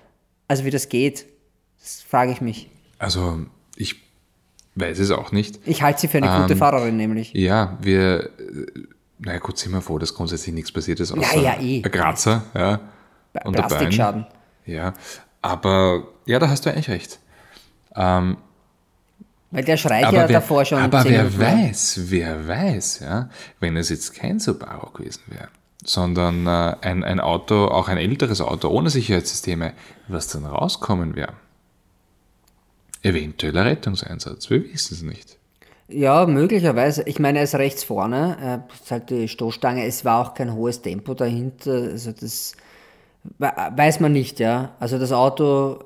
[0.49, 1.27] Also wie das geht,
[1.79, 2.69] das frage ich mich.
[2.99, 3.39] Also,
[3.77, 3.97] ich
[4.75, 5.61] weiß es auch nicht.
[5.67, 7.33] Ich halte sie für eine gute Ähm, Fahrerin nämlich.
[7.35, 8.31] Ja, wir, äh,
[9.19, 11.83] naja gut, sind wir froh, dass grundsätzlich nichts passiert ist, außer ja, eh.
[11.85, 12.81] ein Kratzer, ja.
[13.45, 13.53] und.
[13.53, 14.27] Plastikschaden.
[14.67, 14.95] Ja,
[15.43, 17.21] aber ja, da hast du eigentlich recht.
[17.95, 18.39] Ähm,
[19.51, 20.79] Weil der schreit aber ja wer, davor schon.
[20.79, 21.69] aber wer Minuten lang.
[21.69, 25.49] weiß, wer weiß, ja, wenn es jetzt kein Subaru gewesen wäre,
[25.85, 29.73] sondern äh, ein, ein Auto, auch ein älteres Auto ohne Sicherheitssysteme,
[30.07, 31.33] was dann rauskommen wäre.
[33.03, 35.37] Eventueller Rettungseinsatz, wir wissen es nicht.
[35.89, 37.03] Ja, möglicherweise.
[37.07, 38.37] Ich meine, er ist rechts vorne.
[38.41, 39.85] Er ist halt die Stoßstange.
[39.85, 41.73] Es war auch kein hohes Tempo dahinter.
[41.73, 42.55] Also das
[43.39, 44.75] weiß man nicht, ja.
[44.81, 45.81] Also das Auto,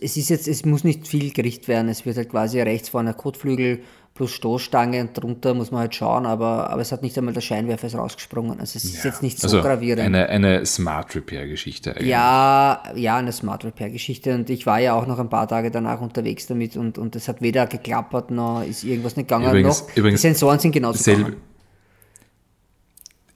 [0.00, 1.88] es ist jetzt, es muss nicht viel gerichtet werden.
[1.88, 3.80] Es wird halt quasi rechts vorne Kotflügel
[4.14, 7.40] plus Stoßstange und drunter muss man halt schauen, aber, aber es hat nicht einmal der
[7.40, 8.60] Scheinwerfer ist rausgesprungen.
[8.60, 10.02] Also es ist jetzt nicht so also gravierend.
[10.04, 12.08] Eine, eine Smart Repair-Geschichte eigentlich.
[12.08, 15.70] Ja, ja, eine Smart Repair Geschichte und ich war ja auch noch ein paar Tage
[15.70, 19.82] danach unterwegs damit und, und es hat weder geklappert noch ist irgendwas nicht gegangen Übrigens-
[19.88, 19.96] noch.
[19.96, 21.36] übrigens- die Sensoren sind genauso Selb gegangen.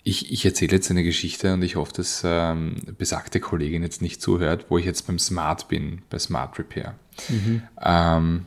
[0.07, 4.23] Ich, ich erzähle jetzt eine Geschichte und ich hoffe, dass ähm, besagte Kollegin jetzt nicht
[4.23, 6.95] zuhört, wo ich jetzt beim Smart bin, bei Smart Repair.
[7.83, 8.47] Ähm,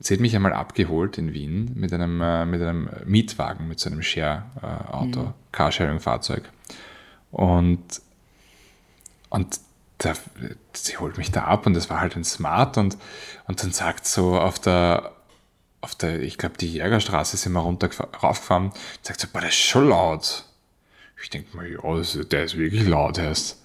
[0.00, 3.88] sie hat mich einmal abgeholt in Wien mit einem, äh, mit einem Mietwagen, mit so
[3.88, 6.42] einem Share-Auto, Carsharing-Fahrzeug.
[7.30, 8.02] Und,
[9.28, 9.60] und
[9.98, 10.14] da,
[10.72, 12.98] sie holt mich da ab und es war halt ein Smart und,
[13.46, 15.12] und dann sagt so auf der,
[15.82, 18.72] auf der, ich glaube, die Jägerstraße sind wir runter raufgefahren.
[19.02, 20.43] Sagt so, boah, das ist schon laut.
[21.24, 23.58] Ich denke mal, ja, das, der ist wirklich laut heißt.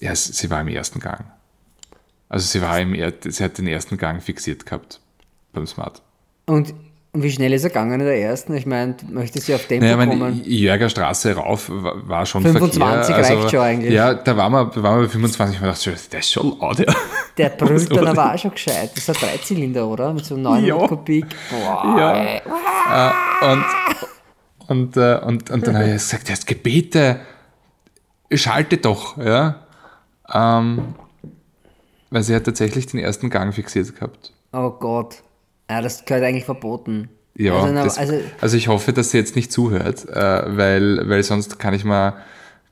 [0.00, 1.26] Ja, sie war im ersten Gang.
[2.30, 4.98] Also sie war im, sie hat den ersten Gang fixiert gehabt
[5.52, 6.00] beim Smart.
[6.46, 6.74] Und
[7.12, 8.54] wie schnell ist er gegangen in der ersten?
[8.54, 10.42] Ich meine, möchte sie auf Tempo naja, kommen?
[10.42, 13.16] Jörgerstraße rauf war schon 25 Verkehr.
[13.16, 13.92] reicht also, schon eigentlich.
[13.92, 16.78] Ja, da waren wir, waren wir bei 25 und dachte, der ist schon laut.
[16.78, 16.94] Ja.
[17.36, 18.90] Der brüllt dann aber auch schon gescheit.
[18.94, 20.14] Das ist ein Dreizylinder, oder?
[20.14, 20.88] Mit so 900 ja.
[20.88, 21.26] Kubik.
[21.50, 22.24] Boah, ja.
[22.36, 23.64] Äh, und,
[24.68, 27.20] und, äh, und, und dann habe ich gesagt, das Gebete,
[28.32, 29.16] schalte doch.
[29.18, 29.66] Ja.
[30.32, 30.94] Ähm,
[32.10, 34.32] weil sie hat tatsächlich den ersten Gang fixiert gehabt.
[34.52, 35.22] Oh Gott.
[35.70, 37.08] Ja, das gehört eigentlich verboten.
[37.36, 41.22] Ja, also, das, also, also, ich hoffe, dass sie jetzt nicht zuhört, äh, weil, weil
[41.22, 42.14] sonst kann ich mal,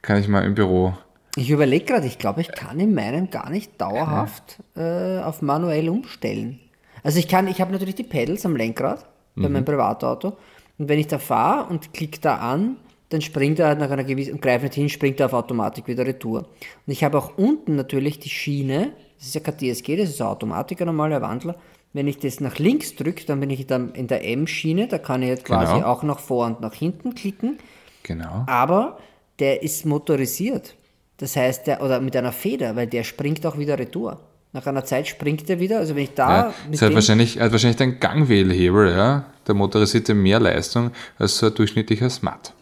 [0.01, 0.95] kann ich mal im Büro.
[1.37, 5.89] Ich überlege gerade, ich glaube, ich kann in meinem gar nicht dauerhaft äh, auf manuell
[5.89, 6.61] umstellen.
[7.03, 9.05] Also ich kann, ich habe natürlich die Pedals am Lenkrad
[9.37, 9.53] bei mhm.
[9.53, 10.39] meinem Privatauto
[10.79, 12.77] und wenn ich da fahre und klicke da an,
[13.11, 16.07] dann springt er nach einer gewissen, und greife nicht hin, springt er auf Automatik wieder
[16.07, 16.41] retour.
[16.87, 20.21] Und ich habe auch unten natürlich die Schiene, das ist ja kein DSG, das ist
[20.21, 21.57] ein Automatiker, normaler Wandler,
[21.93, 25.23] wenn ich das nach links drücke, dann bin ich dann in der M-Schiene, da kann
[25.23, 25.87] ich jetzt quasi genau.
[25.87, 27.59] auch nach vor und nach hinten klicken.
[28.03, 28.45] Genau.
[28.47, 28.99] Aber
[29.39, 30.75] der ist motorisiert.
[31.19, 34.19] Das heißt, der, oder mit einer Feder, weil der springt auch wieder retour.
[34.55, 35.81] Nach einer Zeit springt er wieder.
[35.81, 36.31] Also wenn ich da.
[36.31, 39.25] Ja, mit hat wahrscheinlich, er hat wahrscheinlich einen Gangwählhebel, ja.
[39.49, 42.55] Der motorisierte mehr Leistung als so ein durchschnittlicher Smart.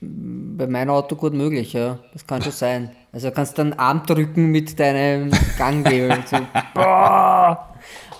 [0.00, 2.00] Bei meinem Auto gut möglich, ja.
[2.12, 2.90] Das kann schon sein.
[3.12, 6.12] Also du kannst dann Arm drücken mit deinem Gangwähl.
[6.28, 6.38] so.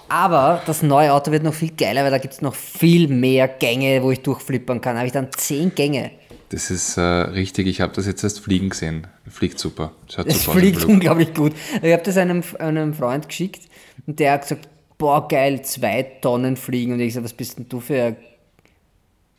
[0.09, 3.49] Aber das neue Auto wird noch viel geiler, weil da gibt es noch viel mehr
[3.49, 4.95] Gänge, wo ich durchflippern kann.
[4.95, 6.12] Da habe ich dann zehn Gänge.
[6.53, 9.07] Das ist äh, richtig, ich habe das jetzt erst fliegen gesehen.
[9.27, 9.93] Fliegt super.
[10.15, 11.53] Das, das fliegt unglaublich gut.
[11.81, 13.62] Ich habe das einem, einem Freund geschickt
[14.07, 16.93] und der hat gesagt, boah geil, zwei Tonnen fliegen.
[16.93, 18.17] Und ich gesagt, was bist denn du für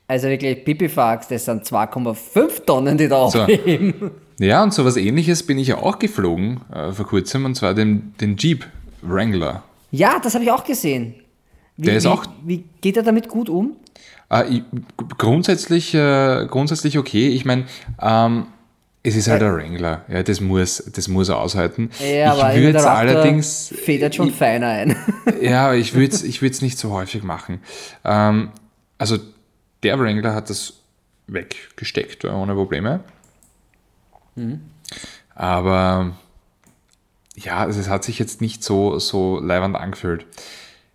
[0.08, 3.93] also wirklich Pipifax, das sind 2,5 Tonnen, die da aufheben.
[3.99, 4.45] So.
[4.45, 7.73] Ja, und so was ähnliches bin ich ja auch geflogen äh, vor kurzem, und zwar
[7.73, 8.65] den, den Jeep
[9.02, 9.63] Wrangler.
[9.91, 11.15] Ja, das habe ich auch gesehen.
[11.77, 12.25] Wie, Der ist wie, auch.
[12.43, 13.75] Wie geht er damit gut um?
[14.29, 14.62] Äh,
[15.17, 17.29] grundsätzlich, äh, grundsätzlich okay.
[17.29, 17.65] Ich meine,
[18.01, 18.47] ähm,
[19.03, 20.05] es ist halt ein Wrangler.
[20.07, 21.89] Ja, das muss, das muss er aushalten.
[21.99, 23.73] Ja, ich würde es allerdings.
[23.75, 24.95] Federt schon ich, feiner ein.
[25.41, 27.59] ja, ich würde es ich nicht so häufig machen.
[28.05, 28.51] Ähm,
[28.97, 29.17] also,
[29.83, 30.73] der Wrangler hat das
[31.27, 33.01] weggesteckt, ohne Probleme.
[34.36, 34.62] Mhm.
[35.36, 36.13] Aber
[37.36, 40.25] ja, also es hat sich jetzt nicht so, so leibend angefühlt.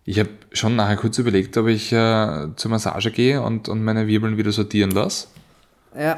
[0.09, 4.07] Ich habe schon nachher kurz überlegt, ob ich äh, zur Massage gehe und, und meine
[4.07, 5.27] Wirbeln wieder sortieren lasse.
[5.95, 6.17] Ja.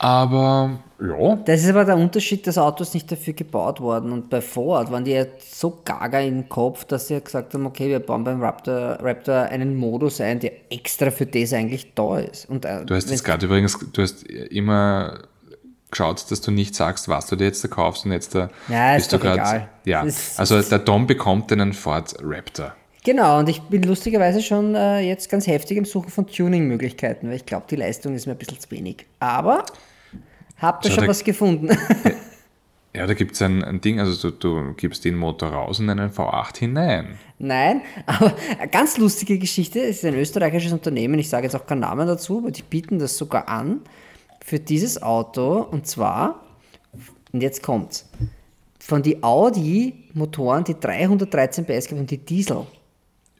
[0.00, 1.36] Aber ja.
[1.44, 4.10] Das ist aber der Unterschied, das Auto ist nicht dafür gebaut worden.
[4.10, 7.88] Und bei Ford waren die ja so gaga im Kopf, dass sie gesagt haben, okay,
[7.88, 12.50] wir bauen beim Raptor, Raptor einen Modus ein, der extra für das eigentlich da ist.
[12.50, 15.20] Und, äh, du hast jetzt gerade übrigens, du hast immer
[15.96, 18.94] geschaut, dass du nicht sagst, was du dir jetzt da kaufst und jetzt da ja,
[18.94, 19.68] bist du gerade.
[19.84, 20.04] Ja,
[20.36, 22.74] also der Dom bekommt einen Ford Raptor.
[23.04, 27.36] Genau, und ich bin lustigerweise schon äh, jetzt ganz heftig im Suchen von Tuning-Möglichkeiten, weil
[27.36, 29.06] ich glaube, die Leistung ist mir ein bisschen zu wenig.
[29.20, 29.64] Aber
[30.58, 31.68] habt ihr schon da, was gefunden?
[32.94, 35.88] ja, da gibt es ein, ein, Ding, also du, du, gibst den Motor raus in
[35.88, 37.16] einen V8 hinein.
[37.38, 41.64] Nein, aber eine ganz lustige Geschichte, es ist ein österreichisches Unternehmen, ich sage jetzt auch
[41.64, 43.82] keinen Namen dazu, aber die bieten das sogar an
[44.46, 46.40] für dieses Auto und zwar,
[47.32, 48.08] und jetzt kommt's,
[48.78, 52.58] von die Audi-Motoren, die 313 PS und die Diesel.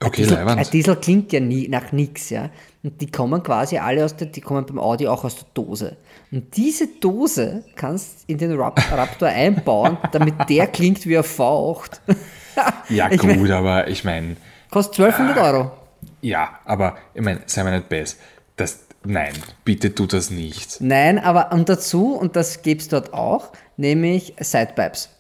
[0.03, 2.51] Okay, Diesel, ein Diesel klingt ja nie nach nichts, ja.
[2.83, 5.97] Und die kommen quasi alle aus der, die kommen beim Audi auch aus der Dose.
[6.33, 12.01] Und diese Dose kannst in den Raptor einbauen, damit der klingt wie ein V8.
[12.89, 14.37] ja, gut, mein, aber ich meine.
[14.73, 15.71] Kostet 1200 äh, Euro.
[16.23, 18.19] Ja, aber ich meine, sei mir nicht best.
[18.57, 19.33] Das, Nein,
[19.65, 20.81] bitte tu das nicht.
[20.81, 25.11] Nein, aber und dazu, und das gibt es dort auch, nämlich Sidepipes.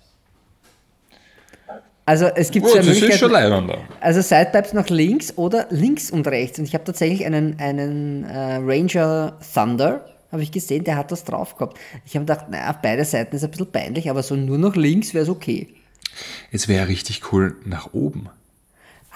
[2.04, 3.78] Also es gibt oh, zwei das ist schon leibender.
[4.00, 6.58] Also Sidepipes nach links oder links und rechts.
[6.58, 11.24] Und ich habe tatsächlich einen, einen äh, Ranger Thunder, habe ich gesehen, der hat das
[11.24, 11.78] drauf gehabt.
[12.04, 14.76] Ich habe gedacht, naja, auf beide Seiten ist ein bisschen peinlich, aber so nur nach
[14.76, 15.68] links wäre es okay.
[16.52, 18.28] Es wäre richtig cool nach oben.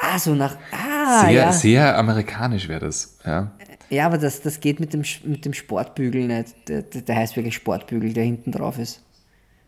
[0.01, 0.57] Ah, so nach.
[0.73, 1.53] Ah, sehr, ja.
[1.53, 3.19] sehr amerikanisch wäre das.
[3.25, 3.53] Ja.
[3.91, 6.69] Ja, aber das, das geht mit dem, mit dem Sportbügel nicht.
[6.69, 9.03] Der, der heißt wirklich Sportbügel, der hinten drauf ist.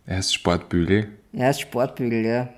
[0.06, 1.08] Er heißt Sportbügel?
[1.32, 2.48] Er heißt Sportbügel, ja.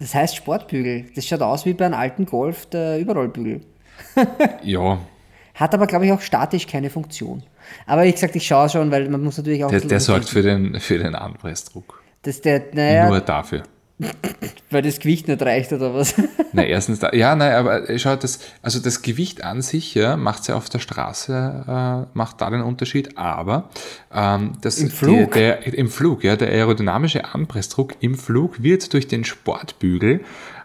[0.00, 1.06] Das heißt Sportbügel.
[1.14, 3.60] Das schaut aus wie bei einem alten Golf der Überrollbügel.
[4.62, 4.98] ja.
[5.54, 7.42] Hat aber, glaube ich, auch statisch keine Funktion.
[7.86, 9.70] Aber wie gesagt, ich schaue schon, weil man muss natürlich auch.
[9.70, 12.02] Der, der sorgt für den, für den Anpressdruck.
[12.22, 13.62] Das der, naja, Nur dafür.
[14.70, 16.14] Weil das Gewicht nicht reicht oder was?
[16.52, 20.48] Na, erstens, da, ja, nein, aber schau, das, also das Gewicht an sich ja, macht
[20.48, 23.70] ja auf der Straße, äh, macht da den Unterschied, aber
[24.12, 25.32] ähm, das, Im Flug?
[25.32, 30.20] Die, der, Im Flug, ja, der aerodynamische Anpressdruck im Flug wird durch den Sportbügel,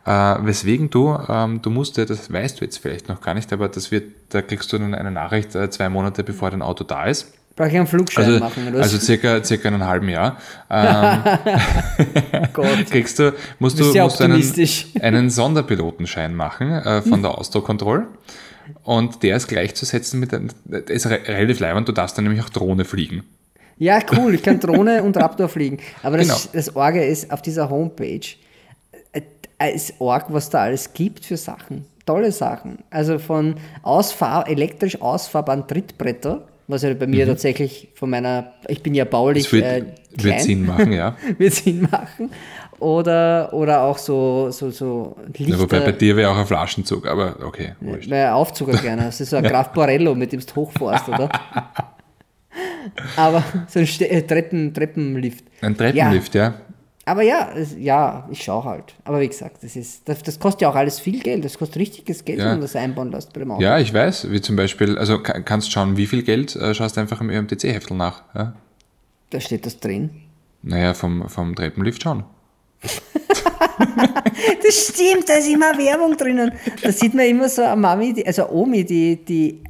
[0.06, 3.52] äh, weswegen du, ähm, du musst ja, das weißt du jetzt vielleicht noch gar nicht,
[3.52, 6.84] aber das wird, da kriegst du dann eine Nachricht äh, zwei Monate bevor dein Auto
[6.84, 7.34] da ist.
[7.56, 10.38] Brauche ich einen Flugschein Also, machen oder also circa, circa einen halben Jahr.
[10.70, 11.22] Ähm,
[12.54, 12.86] Gott.
[12.90, 14.44] kriegst du, musst Du musst einen,
[15.02, 18.08] einen Sonderpilotenschein machen äh, von der Ausdruckkontrolle.
[18.84, 22.44] Und der ist gleichzusetzen mit, einem- der ist re relativ leibend, du darfst dann nämlich
[22.44, 23.24] auch Drohne fliegen.
[23.78, 25.78] Ja, cool, ich kann Drohne und Raptor fliegen.
[26.02, 26.40] Aber das, Genau.
[26.54, 28.22] das Orge ist auf dieser Homepage,
[29.12, 29.22] äh,
[29.60, 31.86] äh, ist Org, was da alles gibt für Sachen.
[32.06, 32.80] Tolle Sachen.
[32.90, 38.96] Also von Ausfahr elektrisch ausfahrbaren Trittbretter, was ja bei mir tatsächlich von meiner, ich bin
[38.96, 39.84] ja baulich Das wird, äh,
[40.18, 41.16] wird Sinn machen, ja.
[41.38, 42.32] wird Sinn machen.
[42.80, 47.08] Oder, oder auch so, so, so ja wobei bei Lichter, dir wäre auch ein Flaschenzug,
[47.08, 48.12] aber okay, wurscht.
[48.12, 49.04] Aufzug auch gerne.
[49.04, 51.30] Das ist so ein Graf Borello, mit dem du hochfährst, oder?
[53.18, 55.46] Aber so ein äh, Treppen, Treppenlift.
[55.62, 56.54] Ein Treppenlift, ja.
[57.08, 58.96] Aber ja, es, ja, ich schaue halt.
[59.04, 61.46] Aber wie gesagt, das, ist, das, das kostet ja auch alles viel Geld.
[61.46, 62.46] Das kostet richtiges Geld, Ja.
[62.46, 63.62] wenn man das einbauen lässt bei dem Auto.
[63.62, 66.98] Ja, ich weiß, wie zum Beispiel, also ka- kannst schauen, wie viel Geld, äh, schaust
[66.98, 68.24] einfach im ÖMTC-Heftel nach.
[68.34, 68.54] Ja?
[69.30, 70.10] Da steht das drin.
[70.64, 72.24] Naja, vom, vom Treppenlift schon.
[74.64, 76.52] Das stimmt, da ist immer Werbung drinnen.
[76.82, 79.62] Da sieht man immer so eine Mami, also eine Omi, die, die,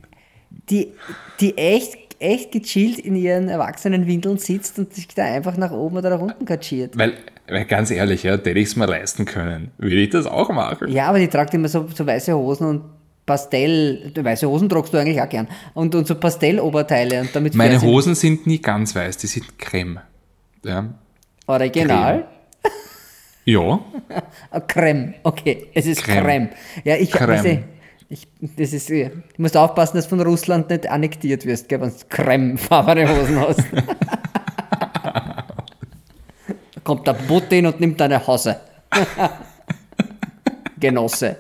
[0.70, 0.94] die,
[1.40, 5.98] die echt, echt gechillt in ihren erwachsenen Windeln sitzt und sich da einfach nach oben
[5.98, 6.98] oder nach unten katschiert.
[6.98, 7.14] Weil,
[7.48, 10.90] weil ganz ehrlich, ja, hätte ich es mir leisten können, würde ich das auch machen.
[10.90, 12.82] Ja, aber die tragt immer so, so weiße Hosen und
[13.26, 15.48] Pastell, weiße Hosen tragst du eigentlich auch gern.
[15.74, 17.22] Und, und so Pastelloberteile.
[17.22, 20.00] Und damit Meine Hosen sind nie ganz weiß, die sind Creme.
[20.64, 20.94] Ja.
[21.48, 22.28] Original.
[23.46, 23.80] Ja,
[24.50, 26.24] Ah, Creme, okay, es ist Creme.
[26.24, 26.50] Creme.
[26.84, 27.28] Ja, ich, Creme.
[27.30, 27.64] weißt du,
[28.10, 31.82] ich, das ist, äh, du musst aufpassen, dass du von Russland nicht annektiert wirst, wenn
[31.82, 33.64] du cremefarbene Hosen hast.
[36.74, 38.60] Da kommt der Putin und nimmt deine Hose.
[40.80, 41.38] Genosse.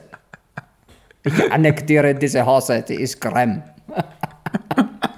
[1.23, 3.63] Ich annektiere diese Hose, die ist Creme.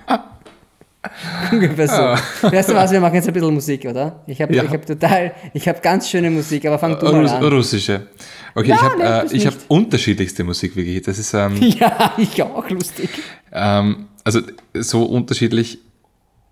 [1.51, 2.47] Ungefähr so.
[2.51, 4.23] Weißt du was, wir machen jetzt ein bisschen Musik, oder?
[4.27, 4.63] Ich habe Ja.
[4.63, 7.43] ich hab total, ich habe ganz schöne Musik, aber fang du mal Russ an.
[7.43, 8.07] russische.
[8.55, 11.01] Okay, Ja, ich habe äh, ich hab unterschiedlichste Musik wirklich.
[11.03, 13.09] Das ist, ähm, Ja, ich auch, lustig.
[13.51, 14.41] ähm, also
[14.73, 15.79] so unterschiedlich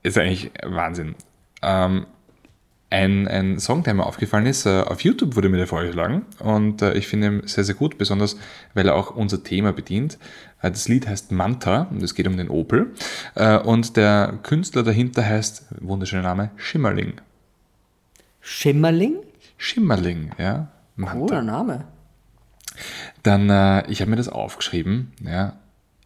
[0.03, 1.15] ist eigentlich Wahnsinn.
[1.61, 2.05] Ähm,
[2.91, 6.81] ein, ein Song, der mir aufgefallen ist, äh, auf YouTube wurde mir der vorgeschlagen und
[6.83, 8.37] äh, ich finde ihn sehr, sehr gut, besonders
[8.75, 10.17] weil er auch unser Thema bedient.
[10.65, 12.93] Äh, das Lied heißt Manta und es geht um den Opel
[13.35, 17.13] äh, und der Künstler dahinter heißt, wunderschöner Name, Schimmerling.
[18.41, 19.17] Schimmerling?
[19.57, 20.67] Schimmerling, ja.
[20.95, 21.19] Manta.
[21.19, 21.85] Cooler Name.
[23.23, 25.57] Dann, äh, ich habe mir das aufgeschrieben, ja.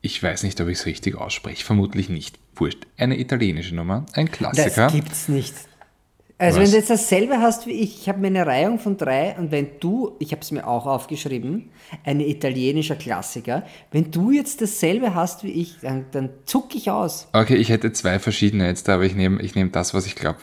[0.02, 2.40] Ich weiß nicht, ob ich es richtig ausspreche, vermutlich nicht.
[2.56, 2.88] Wurscht.
[2.98, 4.86] Eine italienische Nummer, ein Klassiker.
[4.86, 5.54] Das gibt's nicht.
[6.42, 6.64] Also Was?
[6.64, 9.52] wenn du jetzt dasselbe hast wie ich, ich habe mir eine Reihung von drei und
[9.52, 11.70] wenn du, ich habe es mir auch aufgeschrieben,
[12.06, 17.28] ein italienischer Klassiker, wenn du jetzt dasselbe hast wie ich, dann, dann zuck ich aus.
[17.34, 20.40] Okay, ich hätte zwei verschiedene jetzt, aber ich nehme ich nehm das, was ich glaube.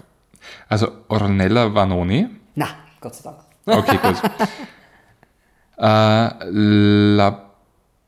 [0.68, 2.28] Also Ornella Vanoni.
[2.54, 2.68] Na,
[3.00, 3.38] Gott sei Dank.
[3.64, 4.16] Okay, gut.
[5.78, 7.50] äh, La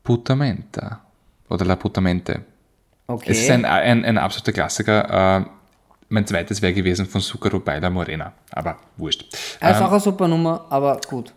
[0.03, 1.01] Putamenta.
[1.49, 2.45] Oder La Putamente.
[3.07, 3.31] Okay.
[3.31, 5.39] Es ist ein, ein, ein absoluter Klassiker.
[5.39, 5.45] Äh,
[6.09, 8.33] mein zweites wäre gewesen von Zucchero Baila Morena.
[8.51, 9.25] Aber wurscht.
[9.59, 11.33] Einfach eine super Nummer, aber gut.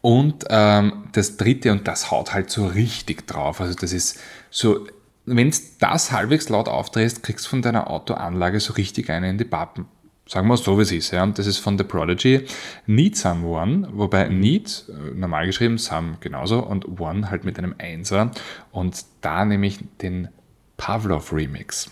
[0.00, 3.60] Und ähm, das dritte, und das haut halt so richtig drauf.
[3.60, 4.86] Also das ist so,
[5.24, 9.38] wenn du das halbwegs laut aufdrehst, kriegst du von deiner Autoanlage so richtig eine in
[9.38, 9.86] die Pappen.
[10.28, 11.12] Sagen wir es so, wie es ist.
[11.12, 11.22] Ja.
[11.22, 12.46] Und das ist von The Prodigy,
[12.86, 18.32] Need Someone, wobei Need, äh, normal geschrieben, Some genauso, und One halt mit einem Einser.
[18.72, 20.28] Und da nehme ich den
[20.76, 21.90] Pavlov Remix.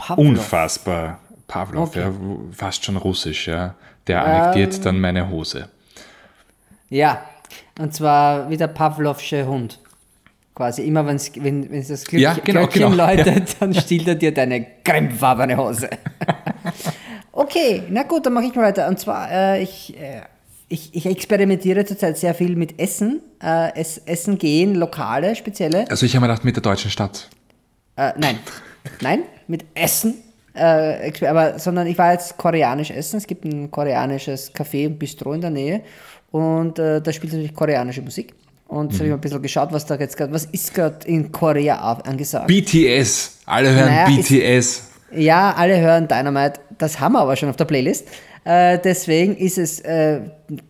[0.00, 0.26] Pavlov.
[0.26, 1.18] Unfassbar.
[1.46, 2.00] Pavlov, Okay.
[2.00, 2.12] ja,
[2.52, 3.74] fast schon russisch, ja.
[4.06, 5.68] Der annektiert dann meine Hose.
[6.88, 7.22] Ja,
[7.78, 9.78] und zwar wie der Pavlovsche Hund.
[10.54, 14.14] Quasi immer, wenn's, wenn es das Glück, Ja, genau, Glöckchen genau, läutet, dann stiehlt er
[14.14, 15.88] dir deine cremefarbene Hose.
[17.32, 18.88] okay, na gut, dann mache ich mal weiter.
[18.88, 20.22] Und zwar, äh, ich, äh,
[20.68, 23.20] ich, ich experimentiere zurzeit sehr viel mit Essen.
[23.42, 25.88] Äh, es, Essen gehen, Lokale, spezielle.
[25.90, 27.28] Also ich habe mir gedacht, mit der deutschen Stadt.
[27.96, 28.38] Äh, nein,
[29.00, 30.14] nein, mit Essen.
[30.54, 33.18] Äh, aber, sondern ich war jetzt koreanisch essen.
[33.18, 35.82] Es gibt ein koreanisches Café und Bistro in der Nähe.
[36.30, 38.34] Und äh, da spielt natürlich koreanische Musik.
[38.68, 41.06] Und jetzt habe ich mal ein bisschen geschaut, was da jetzt gerade, was ist gerade
[41.06, 42.46] in Korea angesagt.
[42.46, 43.38] BTS.
[43.46, 44.82] Alle hören Naja, BTS.
[45.12, 46.60] Ja, alle hören Dynamite.
[46.78, 48.06] Das haben wir aber schon auf der Playlist.
[48.06, 50.20] Äh, Äh, deswegen ist es äh,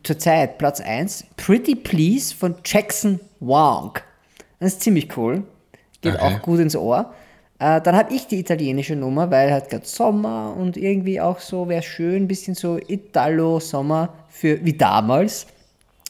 [0.03, 3.93] zurzeit Platz 1 Pretty Please von Jackson Wong.
[4.59, 5.45] Das ist ziemlich cool.
[6.01, 6.23] Geht Okay.
[6.37, 7.15] auch gut ins Ohr.
[7.61, 11.69] Äh, dann habe ich die italienische Nummer, weil halt gerade Sommer und irgendwie auch so
[11.69, 15.47] wäre schön, ein bisschen so Italo-Sommer für wie damals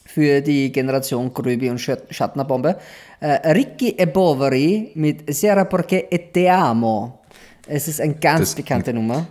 [0.05, 2.77] für die Generation Gröbi und Schat- Schattnerbombe.
[3.19, 7.19] Äh, Ricky e Boveri mit Sera Porque e Te Amo.
[7.67, 9.27] Es ist eine ganz Das- bekannte Nummer.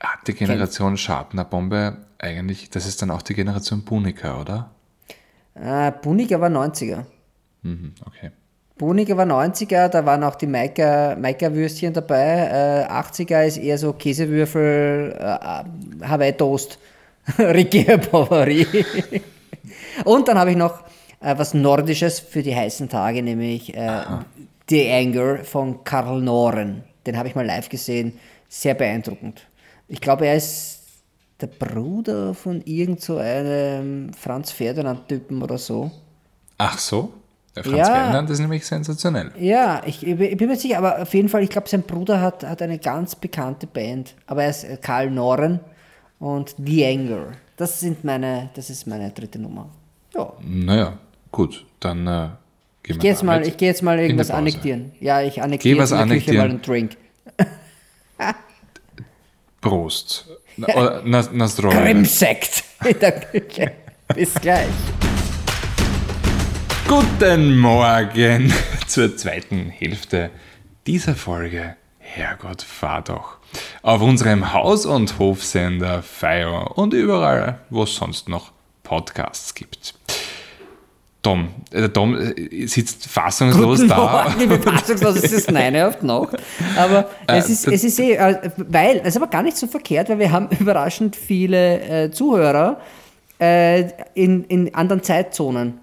[0.00, 4.70] Hat die Generation Schadner-Bombe eigentlich, das ist dann auch die Generation Punika, oder?
[5.54, 5.60] Äh,
[6.40, 7.04] war 90er.
[7.62, 8.30] Mhm, okay.
[8.76, 12.86] Buniger war 90er, da waren auch die Maika- Maika-Würstchen dabei.
[12.88, 16.78] Äh, 80er ist eher so Käsewürfel, äh, Hawaii Toast,
[17.38, 18.66] Ricky e Boveri.
[20.04, 20.80] Und dann habe ich noch
[21.20, 24.02] äh, was Nordisches für die heißen Tage, nämlich äh,
[24.68, 26.82] The Anger von Karl Noren.
[27.06, 28.18] Den habe ich mal live gesehen.
[28.48, 29.46] Sehr beeindruckend.
[29.86, 30.80] Ich glaube, er ist
[31.40, 35.90] der Bruder von irgend so einem Franz Ferdinand-Typen oder so.
[36.58, 37.12] Ach so?
[37.56, 37.84] Der Franz Ja.
[37.86, 39.30] Ferdinand ist nämlich sensationell.
[39.38, 42.42] Ja, ich, ich bin mir sicher, aber auf jeden Fall, ich glaube, sein Bruder hat,
[42.44, 44.14] hat eine ganz bekannte Band.
[44.26, 45.60] Aber er ist äh, Karl Noren
[46.18, 47.26] und The Anger.
[47.56, 49.68] Das sind meine, das ist meine dritte Nummer.
[50.14, 50.32] Ja.
[50.42, 50.98] Naja,
[51.30, 52.28] gut, dann äh,
[52.82, 54.90] gehen Ich gehe jetzt, mal- ich geh jetzt mal irgendwas annektieren.
[54.98, 56.96] Ja, ich annektiere Geh was jetzt in der Küche mal einen Drink.
[59.60, 60.26] Prost.
[60.56, 61.76] Na, oder Nas Nastroje.
[61.76, 63.72] Krimsekt in der Küche.
[64.14, 64.66] Bis gleich.
[66.86, 68.52] Guten Morgen
[68.86, 70.30] zur zweiten Hälfte
[70.86, 71.76] dieser Folge.
[71.98, 73.38] Herrgott, fahr doch.
[73.82, 79.94] Auf unserem Haus- und Hofsender Fire und überall, wo es sonst noch Podcasts gibt.
[81.22, 83.96] Tom, äh, der Tom äh, sitzt fassungslos Guten da.
[83.96, 86.36] Morgen, liebe Fassungslos, es ist neune auf die Nacht.
[86.76, 90.10] Aber es, ist, es ist eh, äh, weil, es ist aber gar nicht so verkehrt,
[90.10, 92.78] weil wir haben überraschend viele äh, Zuhörer
[93.40, 95.80] äh, in, in anderen Zeitzonen.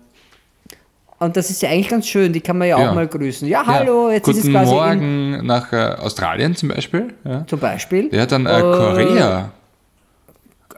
[1.21, 2.89] Und das ist ja eigentlich ganz schön, die kann man ja, Ja.
[2.89, 3.47] auch mal grüßen.
[3.47, 7.13] Ja, hallo, jetzt Guten ist es quasi Morgen nach äh, Australien zum Beispiel.
[7.23, 8.09] Ja, zum Beispiel.
[8.11, 9.51] ja dann äh, Korea,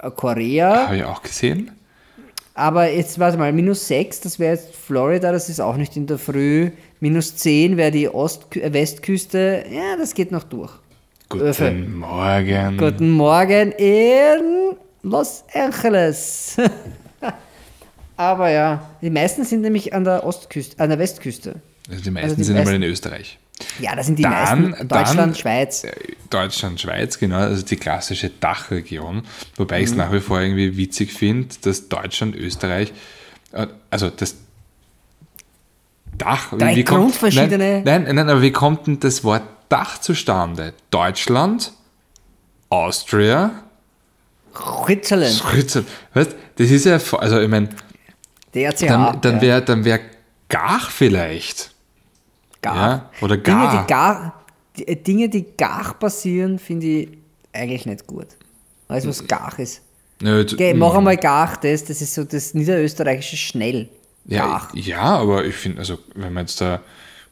[0.02, 0.88] Äh, Korea.
[0.88, 1.72] habe ich auch gesehen.
[2.56, 6.08] Aber jetzt, warte mal, minus 6, das wäre jetzt Florida, das ist auch nicht in
[6.08, 6.72] der Früh.
[7.00, 9.64] Minus 10 wäre die Ost äh, Westküste.
[9.72, 10.72] Ja, das geht noch durch.
[11.30, 11.72] Guten Öfe.
[11.72, 12.78] Morgen.
[12.78, 16.58] Guten Morgen in Los Angeles.
[18.32, 21.56] Aber ja, die meisten sind nämlich an der Ostküste, an der Westküste.
[21.90, 23.40] Also die meisten Also die sind einmal meisten- in Österreich.
[23.80, 24.88] Ja, das sind die Dann- meisten.
[24.88, 25.84] Deutschland, dann- Schweiz.
[25.84, 25.92] Äh,
[26.30, 29.24] Deutschland, Schweiz, genau, also die klassische Dachregion.
[29.58, 29.84] Wobei Mhm.
[29.84, 32.94] ich es nach wie vor irgendwie witzig finde, dass Deutschland, Österreich,
[33.52, 34.36] äh, also das
[36.18, 36.54] Dach.
[36.58, 40.74] Drei wie kommt- grundverschiedene- Nein, nein, nein, aber wie kommt denn das Wort Dach zustande?
[40.92, 41.74] Deutschland,
[42.70, 43.52] Austria,
[44.56, 45.90] Switzerland, Switzerland.
[46.14, 47.70] Weißt, das ist ja, also ich meine,
[48.54, 48.88] DRCH.
[48.88, 49.42] dann, dann ja.
[49.42, 50.00] wäre dann wär
[50.50, 51.74] Gach vielleicht.
[52.62, 52.76] Gar.
[52.76, 53.82] Ja, oder Dinge, gar.
[53.82, 54.44] die gar
[54.78, 57.10] die, äh, Dinge, die gar passieren, finde ich
[57.52, 58.28] eigentlich nicht gut.
[58.88, 59.82] Du, was gar ist?
[60.22, 63.90] D- Okay, mach einmal gar das, das ist so das niederösterreichische Schnell.
[64.26, 66.82] Ja, ja, aber ich finde, also wenn man jetzt da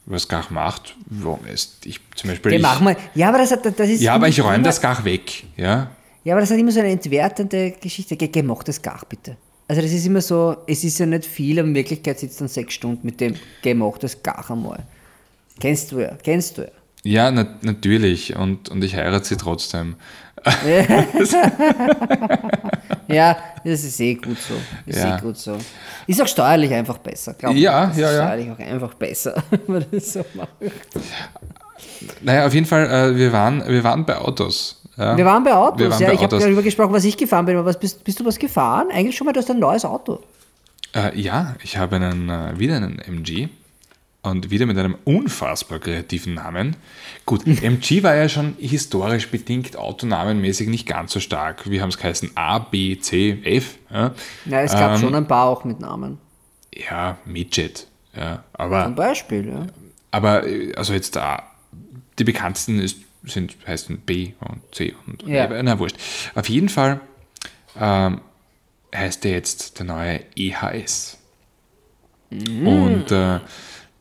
[0.05, 2.51] was Gach macht, warum ist ich zum Beispiel.
[2.51, 2.97] Okay, ich, mach mal.
[3.15, 4.01] Ja, aber das, hat, das ist.
[4.01, 5.91] ja, aber ich räume das Gach weg, ja.
[6.23, 8.17] Ja, aber das hat immer so eine entwertende Geschichte.
[8.17, 9.37] Geh, geh, mach das gar bitte.
[9.71, 12.49] Also das ist immer so, es ist ja nicht viel, aber in Wirklichkeit sitzt dann
[12.49, 14.79] sechs Stunden mit dem, geh, mach das gar einmal.
[15.61, 16.67] Kennst du ja, kennst du ja.
[17.03, 18.35] Ja, na, natürlich.
[18.35, 19.95] Und, und ich heirate sie trotzdem.
[23.07, 24.53] Ja, das ist eh gut so.
[24.85, 25.17] Ist Ja.
[25.17, 25.57] eh gut so.
[26.05, 27.61] Ist auch steuerlich einfach besser, glaube ich.
[27.61, 28.23] Ja, ja, ja.
[28.25, 30.49] steuerlich auch einfach besser, wenn man das so macht.
[32.21, 34.80] Naja, auf jeden Fall, äh, wir, waren, wir waren bei Autos.
[35.01, 35.17] Ja.
[35.17, 36.07] Wir waren bei Autos, waren ja.
[36.09, 38.37] bei ich habe darüber gesprochen, was ich gefahren bin, aber was bist, bist du was
[38.37, 38.87] gefahren?
[38.91, 40.19] Eigentlich schon mal, du hast ein neues Auto.
[40.93, 43.47] Äh, ja, ich habe einen, äh, wieder einen MG
[44.21, 46.75] und wieder mit einem unfassbar kreativen Namen.
[47.25, 51.69] Gut, MG war ja schon historisch bedingt autonamenmäßig nicht ganz so stark.
[51.69, 53.77] Wir haben es geheißen A, B, C, F.
[53.89, 54.11] Ja,
[54.45, 56.19] Ja, es gab Ähm, schon ein paar auch mit Namen.
[56.75, 57.87] ja Midget.
[58.15, 59.65] Ja, Zum aber, Beispiel, ja.
[60.11, 61.43] aber äh, also jetzt da,
[62.19, 65.47] die bekanntesten ist, sind, heißen B und C und Ja.
[65.61, 65.97] na wurscht.
[66.35, 66.99] Auf jeden Fall
[67.79, 68.21] ähm,
[68.95, 71.17] heißt der jetzt der neue EHS.
[72.31, 73.39] Und äh,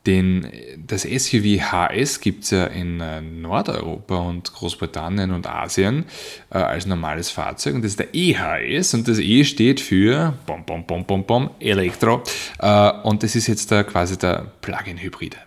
[0.05, 0.47] den,
[0.87, 6.05] das SUV HS gibt es ja in äh, Nordeuropa und Großbritannien und Asien
[6.49, 10.63] äh, als normales Fahrzeug und das ist der EHS und das E steht für bom,
[10.65, 12.23] bom, bom, bom, bom, Elektro
[12.59, 15.37] äh, und das ist jetzt der, quasi der Plug-in-Hybride.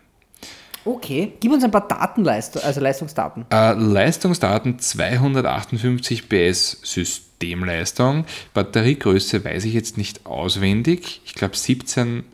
[0.84, 3.46] Okay, gib uns ein paar Datenleist also Leistungsdaten.
[3.50, 8.26] Äh, Leistungsdaten 258 PS Systemleistung.
[8.52, 11.22] Batteriegröße weiß ich jetzt nicht auswendig.
[11.24, 12.24] Ich glaube 17,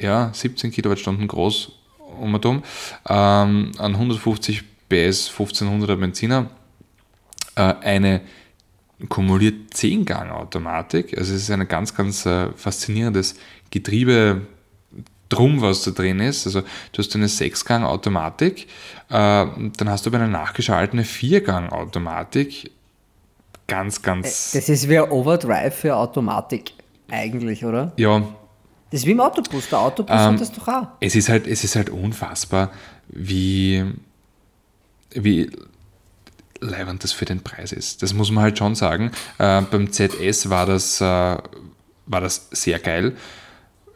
[0.00, 1.72] ja, 17 Kilowattstunden groß
[2.20, 2.62] um und um.
[3.08, 6.50] Ähm, an 150 PS 1500er Benziner.
[7.56, 8.20] Äh, eine
[9.08, 11.16] kumuliert 10-Gang-Automatik.
[11.18, 13.34] Also es ist ein ganz, ganz äh, faszinierendes
[13.70, 14.42] Getriebe
[15.28, 16.46] drum, was da drin ist.
[16.46, 18.66] Also du hast eine 6-Gang-Automatik, äh,
[19.10, 22.70] dann hast du aber eine nachgeschaltete 4-Gang-Automatik.
[23.66, 24.52] Ganz, ganz.
[24.52, 26.72] Das ist wie ein Overdrive für Automatik
[27.10, 27.92] eigentlich, oder?
[27.96, 28.22] Ja.
[28.90, 29.68] Das ist wie im Autobus.
[29.68, 30.86] Der Autobus Ähm, hat das doch auch.
[31.00, 32.70] Es ist halt, es ist halt unfassbar,
[33.08, 33.84] wie,
[35.10, 35.50] wie
[36.60, 38.02] leibend das für den Preis ist.
[38.02, 39.10] Das muss man halt schon sagen.
[39.38, 43.14] Äh, beim ZS war das, äh, war das sehr geil,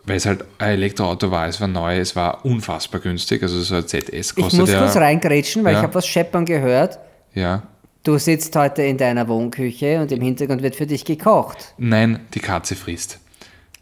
[0.05, 3.43] weil es halt ein Elektroauto war, es war neu, es war unfassbar günstig.
[3.43, 5.79] Also so ein ZS Ich kostet muss ja, kurz reingrätschen, weil Ja.
[5.79, 6.99] ich habe was scheppern gehört.
[7.35, 7.63] ja.
[8.05, 11.73] Du sitzt heute in deiner Wohnküche und im Hintergrund wird für dich gekocht.
[11.79, 13.21] Nein, die Katze frisst.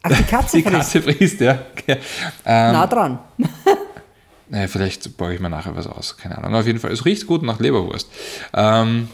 [0.03, 0.77] Ach, die Katze Die frisst.
[0.93, 1.59] Katze frisst, ja.
[1.87, 1.97] ja.
[2.45, 3.19] Ähm, Nah dran.
[4.53, 6.57] Naja, vielleicht baue ich mir nachher was aus, keine Ahnung.
[6.57, 8.11] Auf jeden Fall, es riecht gut nach Leberwurst.
[8.53, 9.09] Ähm,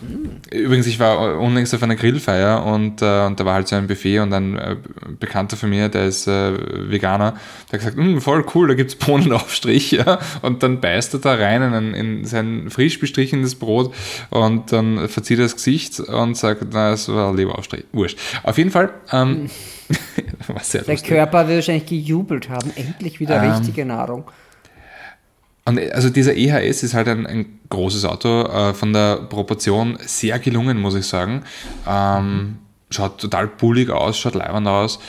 [0.51, 3.87] Übrigens, ich war unlängst auf einer Grillfeier und, äh, und da war halt so ein
[3.87, 4.76] Buffet und ein äh,
[5.20, 7.32] Bekannter von mir, der ist äh, Veganer,
[7.70, 9.91] der hat gesagt, "Mm, voll cool, da gibt es Bohnenaufstrich.
[10.07, 10.20] Ja?
[10.41, 13.95] Und dann beißt er da rein in, ein- in sein frisch bestrichenes Brot
[14.30, 17.84] und dann verzieht er das Gesicht und sagt, na, es war Leberaufstrich.
[17.93, 18.18] Wurscht.
[18.43, 19.51] Auf jeden Fall, ähm,
[20.62, 20.97] sehr Der.
[20.97, 22.70] Körper wird wahrscheinlich gejubelt haben.
[22.74, 24.24] Endlich wieder Ähm, richtige Nahrung.
[25.67, 30.39] Und also dieser EHS ist halt ein, ein großes Auto, äh, von der Proportion sehr
[30.39, 31.43] gelungen, muss ich sagen.
[31.87, 32.59] Ähm,
[32.89, 35.01] schaut total bullig aus, schaut leibend aus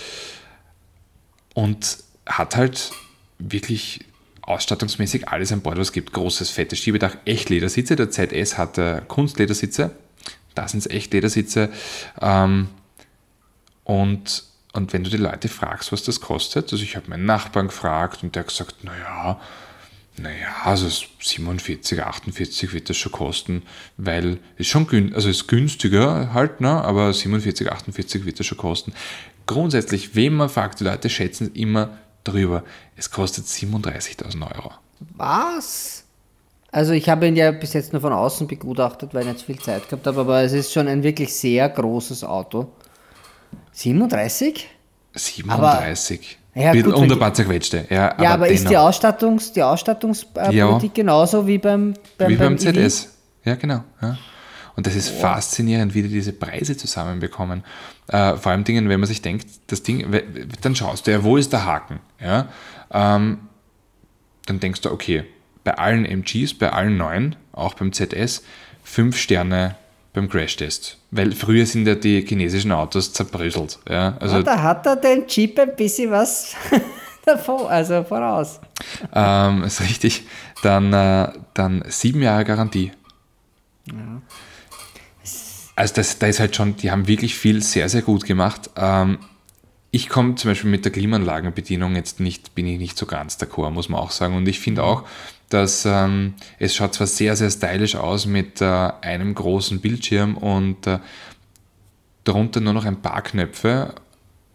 [1.54, 2.92] und hat halt
[3.38, 4.04] wirklich
[4.42, 6.12] ausstattungsmäßig alles an Bord, was es gibt.
[6.14, 7.96] Großes, fettes Schiebedach, echt Ledersitze.
[7.96, 9.92] Der ZS hat äh, Kunstledersitze.
[10.56, 11.70] Da sind es echt Ledersitze.
[12.20, 12.70] Ähm,
[13.84, 14.44] und,
[14.74, 18.24] und wenn du die Leute fragst, was das kostet, also ich habe meinen Nachbarn gefragt
[18.24, 19.40] und der hat gesagt, naja,
[20.20, 20.88] naja, also
[21.20, 23.64] 47, 48 wird das schon kosten,
[23.98, 26.70] weil es schon gün also ist günstiger halt, ne?
[26.70, 28.94] aber 47, 48 wird das schon kosten.
[29.46, 32.64] Grundsätzlich, wenn man fragt, die Leute schätzen immer drüber.
[32.96, 34.72] Es kostet 37.000 Euro.
[35.16, 36.04] Was?
[36.72, 39.46] Also ich habe ihn ja bis jetzt nur von außen begutachtet, weil ich nicht so
[39.46, 42.72] viel Zeit gehabt habe, aber es ist schon ein wirklich sehr großes Auto.
[43.72, 44.68] 37?
[45.14, 46.38] 37.
[46.58, 47.86] Ja, gut, unter wenn- paar zerquetschte.
[47.90, 48.78] Ja, ja, aber ist die.
[48.78, 50.80] Ausstattungs, die Ausstattungspolitik Ja.
[50.94, 52.60] genauso wie beim, beim, Wie beim EV?
[52.74, 53.14] ZS.
[53.46, 53.84] Ja, genau.
[54.02, 54.18] Ja.
[54.76, 57.64] Und das ist faszinierend, wie die diese Preise zusammenbekommen.
[58.10, 60.06] Äh, vor allem Dingen, wenn man sich denkt, das Ding,
[60.62, 62.00] dann schaust du ja, wo ist der Haken?
[62.22, 62.48] Ja?
[62.92, 63.40] Ähm,
[64.46, 65.24] dann denkst du, okay,
[65.64, 68.44] bei allen MGs, bei allen neuen, auch beim ZS,
[68.84, 69.76] fünf Sterne
[70.14, 70.97] beim Crashtest.
[71.12, 73.80] Weil früher sind ja die chinesischen Autos zerbröselt.
[73.90, 74.18] Ja?
[74.20, 76.54] Also Ah, da hat er den Chip ein bisschen was
[77.26, 78.60] davor, also voraus.
[79.14, 80.24] ähm, ist richtig.
[80.64, 82.92] Dann, äh, dann sieben Jahre Garantie.
[85.76, 88.70] Also das, da ist halt schon, die haben wirklich viel sehr, sehr gut gemacht.
[88.76, 89.20] Ähm,
[89.92, 93.70] ich komme zum Beispiel mit der Klimaanlagenbedienung jetzt nicht, bin ich nicht so ganz d'accord,
[93.72, 94.36] muss man auch sagen.
[94.36, 95.04] Und ich finde auch,
[95.50, 100.86] dass ähm, es schaut zwar sehr, sehr stylisch aus mit äh, einem großen Bildschirm und
[100.88, 101.00] äh,
[102.24, 103.96] darunter nur noch ein paar Knöpfe,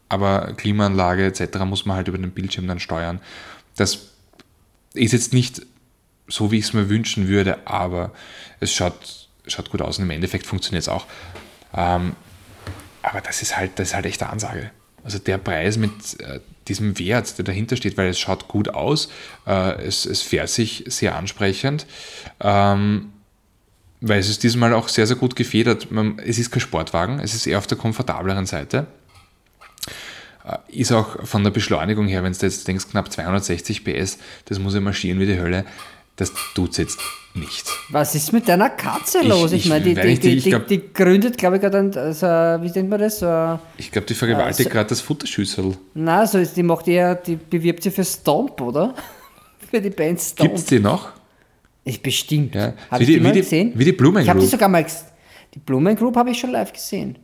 [0.08, 1.60] aber Klimaanlage etc.
[1.64, 3.20] muss man halt über den Bildschirm dann steuern.
[3.76, 4.10] Das
[4.92, 5.62] ist jetzt nicht
[6.28, 8.12] so, wie ich es mir wünschen würde, aber
[8.60, 11.06] es schaut, schaut gut aus und im Endeffekt funktioniert es auch.
[11.74, 12.14] Ähm,
[13.02, 14.70] aber das ist halt, das ist halt echt eine Ansage.
[15.02, 19.08] Also der Preis mit äh, diesem Wert, der dahinter steht, weil es schaut gut aus,
[19.46, 21.86] äh, es, es fährt sich sehr ansprechend,
[22.40, 23.12] ähm,
[24.00, 25.90] weil es ist diesmal auch sehr, sehr gut gefedert.
[25.90, 28.86] Man, es ist kein Sportwagen, es ist eher auf der komfortableren Seite.
[30.44, 34.58] Äh, Ist auch von der Beschleunigung her, wenn du jetzt denkst, knapp 260 PS, das
[34.58, 35.64] muss ja marschieren wie die Hölle.
[36.22, 37.00] Das tut es jetzt
[37.34, 37.66] nicht.
[37.90, 39.50] Was ist mit deiner Katze los?
[39.52, 41.96] Ich, ich meine, die, die, die, ich die, glaub- die gründet, glaube ich, gerade ein,
[41.96, 43.18] also, wie nennt man das?
[43.18, 45.76] So, Ich glaube, die vergewaltigt so- gerade das Futterschüssel.
[45.94, 48.94] na, so ist, die macht eher, die bewirbt sich für Stomp, oder?
[49.70, 50.48] für die Band Stomp.
[50.50, 51.08] Gibt es die noch?
[51.84, 52.54] Ich bestimmt.
[52.54, 52.74] Ja.
[52.90, 53.72] Habe Wie ich die, mal gesehen?
[53.74, 54.86] wie die Blumen Ich habe die sogar mal
[55.52, 57.18] Die Blumen Group habe ich schon live gesehen.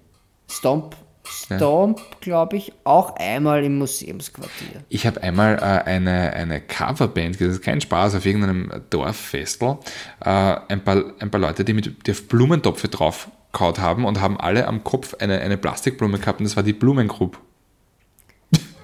[0.50, 0.96] Stomp,
[1.30, 4.82] Stomp, glaube ich, auch einmal im Museumsquartier.
[4.88, 9.78] Ich habe einmal äh, eine, eine Coverband, das ist kein Spaß, auf irgendeinem Dorffestel.
[10.20, 14.20] Äh, ein, paar, ein paar Leute, die, mit, die auf Blumentopfe drauf kaut haben und
[14.20, 17.38] haben alle am Kopf eine, eine Plastikblume gehabt und das war die Blumengroup.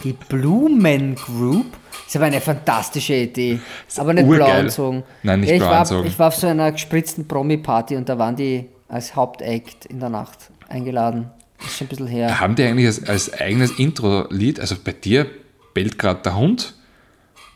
[0.03, 1.67] Die Blumen Group.
[1.91, 3.61] Das ist aber eine fantastische Idee.
[3.97, 5.03] Aber nicht blau anzogen.
[5.23, 6.07] Nein, nicht ich blau war, anzogen.
[6.07, 10.11] Ich war auf so einer gespritzten Promi-Party und da waren die als Hauptact in der
[10.11, 11.31] Nacht eingeladen.
[11.67, 12.41] Ist schon ein bisschen her.
[12.41, 15.27] Haben die eigentlich als, als eigenes Intro-Lied, also bei dir
[15.75, 16.75] bellt gerade der Hund,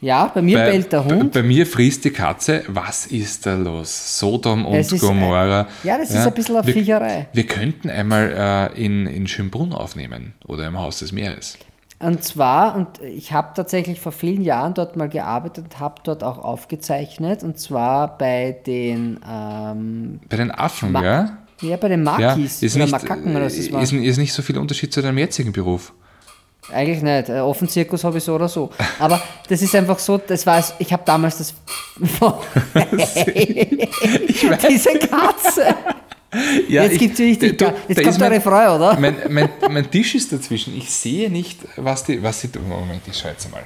[0.00, 1.32] Ja, bei mir bei, bellt der Hund.
[1.32, 2.62] Bei, bei mir frisst die Katze.
[2.68, 4.18] Was ist da los?
[4.18, 5.66] Sodom und ist, äh, Gomorra.
[5.82, 7.28] ja, das ist ein bisschen eine wir, Viecherei.
[7.32, 11.58] Wir könnten einmal äh, in, in Schönbrunn aufnehmen oder im Haus des Meeres.
[12.00, 16.22] Und zwar, und ich habe tatsächlich vor vielen Jahren dort mal gearbeitet und habe dort
[16.22, 17.42] auch aufgezeichnet.
[17.42, 21.38] Und zwar bei den, ähm, Bei den Affen, Ma- ja?
[21.60, 23.82] Ja, bei den Ja, Makis ist oder nicht, Makaken oder was das war.
[23.82, 25.92] ist, ist nicht so viel Unterschied zu deinem jetzigen Beruf.
[26.72, 27.28] Eigentlich nicht.
[27.30, 28.70] Äh, Offenzirkus habe ich so oder so.
[28.98, 31.54] Aber das ist einfach so, das war, es- ich habe damals das.
[34.68, 35.74] Diese Katze.
[36.68, 37.56] Ja, Jetzt gibt's richtig.
[37.56, 38.98] du, Jetzt kommt mein- Refrain, oder?
[39.00, 40.76] Mein, mein, mein Tisch ist dazwischen.
[40.76, 42.22] Ich sehe nicht, was die.
[42.22, 43.62] Was sie, Moment, ich schaue jetzt mal.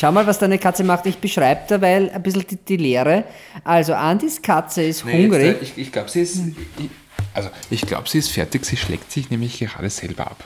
[0.00, 1.04] Schau mal, was deine Katze macht.
[1.06, 3.24] Ich beschreibe derweil ein bisschen die, die Lehre.
[3.64, 5.42] Also, Andis Katze ist hungrig.
[5.60, 6.36] Jetzt, äh, ich ich glaube, sie ist.
[6.78, 6.88] Ich,
[7.34, 8.64] also, ich glaube, sie ist fertig.
[8.64, 10.44] Sie schlägt sich nämlich gerade selber ab.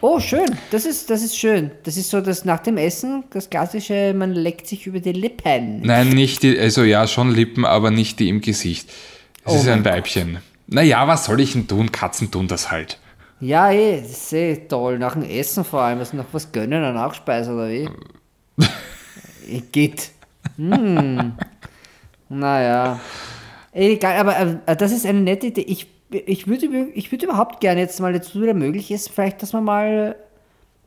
[0.00, 0.58] Oh, schön.
[0.70, 1.70] Das ist, das ist schön.
[1.84, 5.80] Das ist so das nach dem Essen, das klassische, man leckt sich über die Lippen.
[5.80, 6.58] Nein, nicht die.
[6.58, 8.90] Also, ja, schon Lippen, aber nicht die im Gesicht.
[9.44, 10.38] Es Oh ist ein Weibchen.
[10.66, 11.92] Naja, was soll ich denn tun?
[11.92, 12.98] Katzen tun das halt.
[13.40, 14.98] Ja, eh, das ist eh toll.
[14.98, 15.98] Nach dem Essen vor allem.
[15.98, 17.88] Also noch was gönnen, eine Nachspeise oder wie?
[19.46, 20.10] Eh, Geht.
[20.56, 21.34] Hm.
[22.30, 22.98] Naja.
[23.74, 25.62] Egal, aber äh, das ist eine nette Idee.
[25.62, 29.42] Ich, ich würde ich würd überhaupt gerne jetzt mal, jetzt wo wieder möglich ist, vielleicht,
[29.42, 30.16] dass wir mal,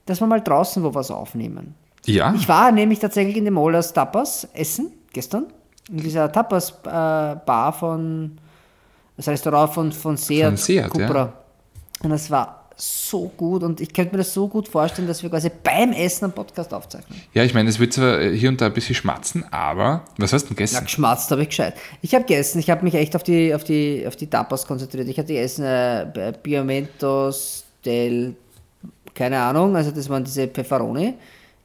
[0.05, 1.75] dass wir mal draußen wo was aufnehmen.
[2.05, 2.33] Ja.
[2.33, 5.47] Ich war nämlich tatsächlich in dem Mollers Tapas essen, gestern.
[5.89, 8.37] In dieser Tapas-Bar von,
[9.17, 11.33] das Restaurant von, von Seat, Von Seat, Cupra.
[12.03, 15.29] Und das war so gut und ich könnte mir das so gut vorstellen, dass wir
[15.31, 17.19] quasi beim Essen einen Podcast aufzeichnen.
[17.33, 20.03] ja, ich meine, es wird zwar hier und da ein bisschen schmatzen, aber.
[20.17, 20.83] Was hast du denn Ja, gegessen?
[20.85, 21.73] geschmatzt habe ich gescheit.
[22.03, 25.07] Ich habe gegessen, ich habe mich echt auf die, auf, die, auf die Tapas konzentriert.
[25.09, 28.35] Ich hatte gegessen äh, Piamentos del,
[29.15, 31.15] keine Ahnung, also das waren diese Pepperoni,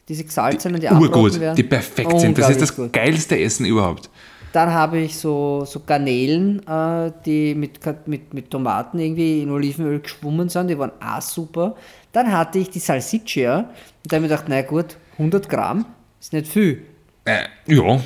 [0.09, 1.57] diese gesalzenen, die, Urgut, abgebrochen werden.
[1.57, 2.39] die perfekt sind.
[2.39, 2.93] Das ist das gut.
[2.93, 4.09] geilste Essen überhaupt.
[4.53, 10.01] Dann habe ich so, so Garnelen, äh, die mit, mit, mit Tomaten irgendwie in Olivenöl
[10.01, 11.75] geschwommen sind, die waren auch super.
[12.13, 13.67] Dann hatte ich die Salsiccia und
[14.05, 15.87] da habe ich mir gedacht, na gut, 100 Gramm
[16.21, 16.83] ist nicht viel.
[17.25, 18.01] Äh, ja,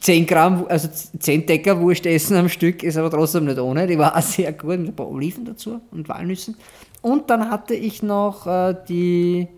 [0.00, 3.86] 10 Gramm, also 10 Decker Wurst essen am Stück ist aber trotzdem nicht ohne.
[3.86, 6.56] Die war auch sehr gut mit ein paar Oliven dazu und Walnüssen.
[7.00, 9.48] Und dann hatte ich noch äh, die,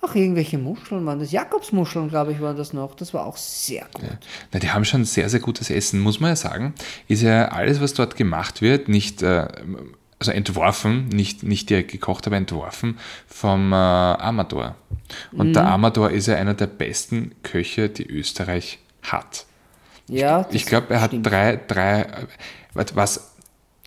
[0.00, 1.32] ach, irgendwelche Muscheln waren das.
[1.32, 2.94] Jakobsmuscheln, glaube ich, waren das noch.
[2.94, 4.04] Das war auch sehr gut.
[4.52, 6.74] Na, die haben schon sehr, sehr gutes Essen, muss man ja sagen.
[7.08, 9.46] Ist ja alles, was dort gemacht wird, nicht, äh,
[10.20, 14.74] also entworfen, nicht, nicht direkt gekocht, aber entworfen vom äh, Amador.
[15.32, 15.52] Und Mhm.
[15.54, 19.46] der Amador ist ja einer der besten Köche, die Österreich hat.
[20.08, 21.26] Ja, das Ich glaube, er hat stimmt.
[21.26, 22.06] drei, drei,
[22.74, 23.34] was- was,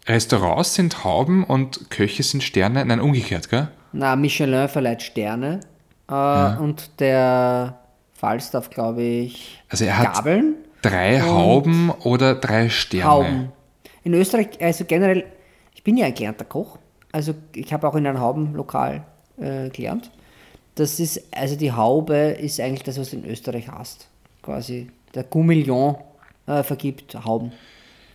[0.08, 2.84] Restaurants sind Hauben und Köche sind Sterne?
[2.86, 3.68] Nein, umgekehrt, gell?
[3.92, 5.60] Na, Michelin verleiht Sterne.
[6.12, 7.80] Äh, Und der
[8.14, 10.56] Falstaff, glaube ich, Also er hat Gabeln.
[10.82, 13.10] drei Hauben oder drei Sterne.
[13.10, 13.52] Hauben.
[14.04, 15.24] In Österreich, also generell,
[15.74, 16.78] ich bin ja ein gelernter Koch.
[17.12, 19.04] Also ich habe auch in einem Haubenlokal
[19.38, 20.12] äh, gelernt.
[20.76, 24.08] Das ist, also die Haube ist eigentlich das, was du in Österreich hast.
[24.42, 25.96] Quasi der Goumillon
[26.48, 27.52] äh, vergibt Hauben.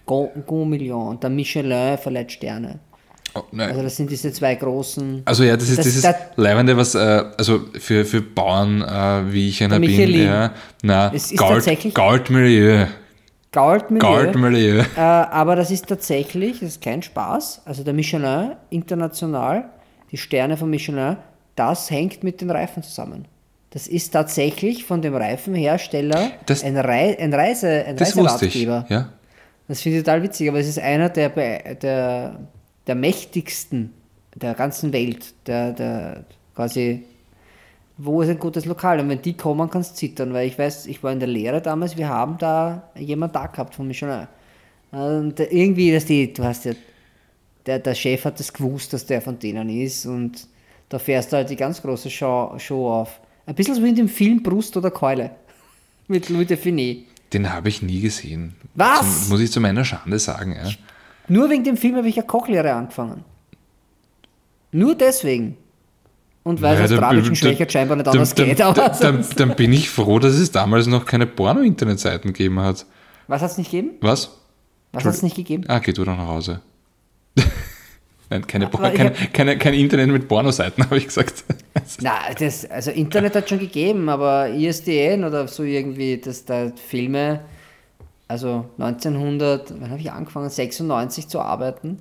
[0.06, 1.08] Go- Goumillon.
[1.08, 2.78] Und der Michelin verleiht Sterne.
[3.36, 3.56] Oh.
[3.58, 5.22] Also das sind diese zwei großen.
[5.24, 9.32] Also ja, das ist Das- dieses das- Leibende, was, äh, also für, für Bauern, äh,
[9.32, 10.26] wie ich einer bin, Michelin.
[10.26, 12.86] ja, na, Es ist Gold, tatsächlich- Goldmilieu,
[13.52, 14.06] Goldmilieu.
[14.06, 14.80] Goldmilieu.
[14.96, 17.62] Äh, aber das ist tatsächlich, das ist kein Spaß.
[17.64, 19.70] Also der Michelin international,
[20.12, 21.16] die Sterne von Michelin,
[21.54, 23.26] das hängt mit den Reifen zusammen.
[23.70, 28.54] Das ist tatsächlich von dem Reifenhersteller Das- ein, Rei ein, Reise, ein Das wusste ich,
[28.66, 28.86] Reiseratgeber.
[28.88, 29.08] ja.
[29.68, 31.30] Das finde ich total witzig, aber es ist einer der,
[31.74, 32.38] der,
[32.86, 33.92] der mächtigsten
[34.34, 35.34] der ganzen Welt.
[35.46, 36.24] Der, der
[36.54, 37.02] quasi,
[37.96, 39.00] wo ist ein gutes Lokal?
[39.00, 41.62] Und wenn die kommen, kannst du zittern, weil ich weiß, ich war in der Lehre
[41.62, 44.28] damals, wir haben da jemanden da gehabt von Michelin.
[44.92, 46.72] Und irgendwie, dass die, du hast ja,
[47.66, 50.46] der, der Chef hat das gewusst, dass der von denen ist und
[50.88, 53.20] da fährst du halt die ganz große Show, Show auf.
[53.44, 55.32] Ein bisschen so wie in dem Film Brust oder Keule
[56.08, 57.06] mit Louis de Finet.
[57.32, 58.54] Den habe ich nie gesehen.
[58.74, 59.22] Was?
[59.22, 60.70] Zum, muss ich zu meiner Schande sagen, ja.
[61.28, 63.24] Nur wegen dem Film habe ich eine Kochlehre angefangen.
[64.72, 65.56] Nur deswegen.
[66.42, 68.60] Und weil es als dann- tragischen dann- Schwächert scheinbar nicht anders dann, geht.
[68.60, 72.86] Aber dann, dann, dann bin ich froh, dass es damals noch keine Porno-Internetseiten gegeben hat.
[73.26, 73.96] was hat es nicht gegeben?
[74.00, 74.30] Was?
[74.92, 75.64] Was hat es nicht gegeben?
[75.68, 76.60] Ah, geh du doch nach Hause.
[78.30, 81.44] Nein, keine, Aber ich kein, hab- keine, kein Internet mit Pornoseiten, habe ich gesagt.
[82.00, 87.40] Na, das, also Internet hat schon gegeben, aber ISDN oder so irgendwie, dass da Filme,
[88.28, 90.48] also 1900, wann habe ich angefangen?
[90.50, 91.98] 96 zu arbeiten.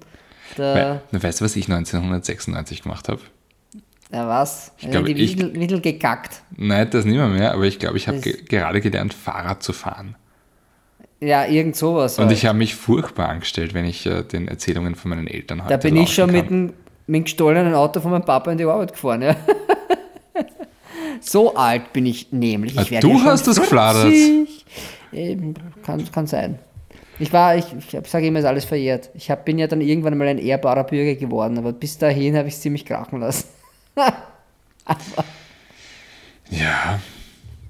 [0.57, 3.21] Da, Weil, weißt du, was ich 1996 gemacht habe?
[4.11, 4.71] da was?
[4.78, 6.41] Ich glaub, die ich- Windel, Windel gekackt.
[6.55, 9.73] Nein, das nicht mehr, mehr aber ich glaube, ich habe ge gerade gelernt, Fahrrad zu
[9.73, 10.15] fahren.
[11.19, 12.19] Ja, irgend sowas.
[12.19, 12.38] Und halt.
[12.38, 15.78] ich habe mich furchtbar angestellt, wenn ich äh, den Erzählungen von meinen Eltern heute Da
[15.78, 16.65] bin ich schon mit dem,
[17.07, 19.21] mit dem gestohlenen Auto von meinem Papa in die Arbeit gefahren.
[19.23, 19.36] Ja.
[21.19, 22.78] so alt bin ich nämlich.
[22.78, 24.13] Ah, Ich werd du ja hast das gefladert.
[25.16, 25.30] 40.
[25.32, 25.53] Eben,
[25.84, 26.59] kann, kann sein.
[27.20, 29.09] Ich war, ich, ich sage immer, ist alles verjährt.
[29.13, 32.47] Ich hab, bin ja dann irgendwann mal ein ehrbarer Bürger geworden, aber bis dahin habe
[32.49, 33.45] ich es ziemlich krachen lassen.
[36.49, 36.99] Ja,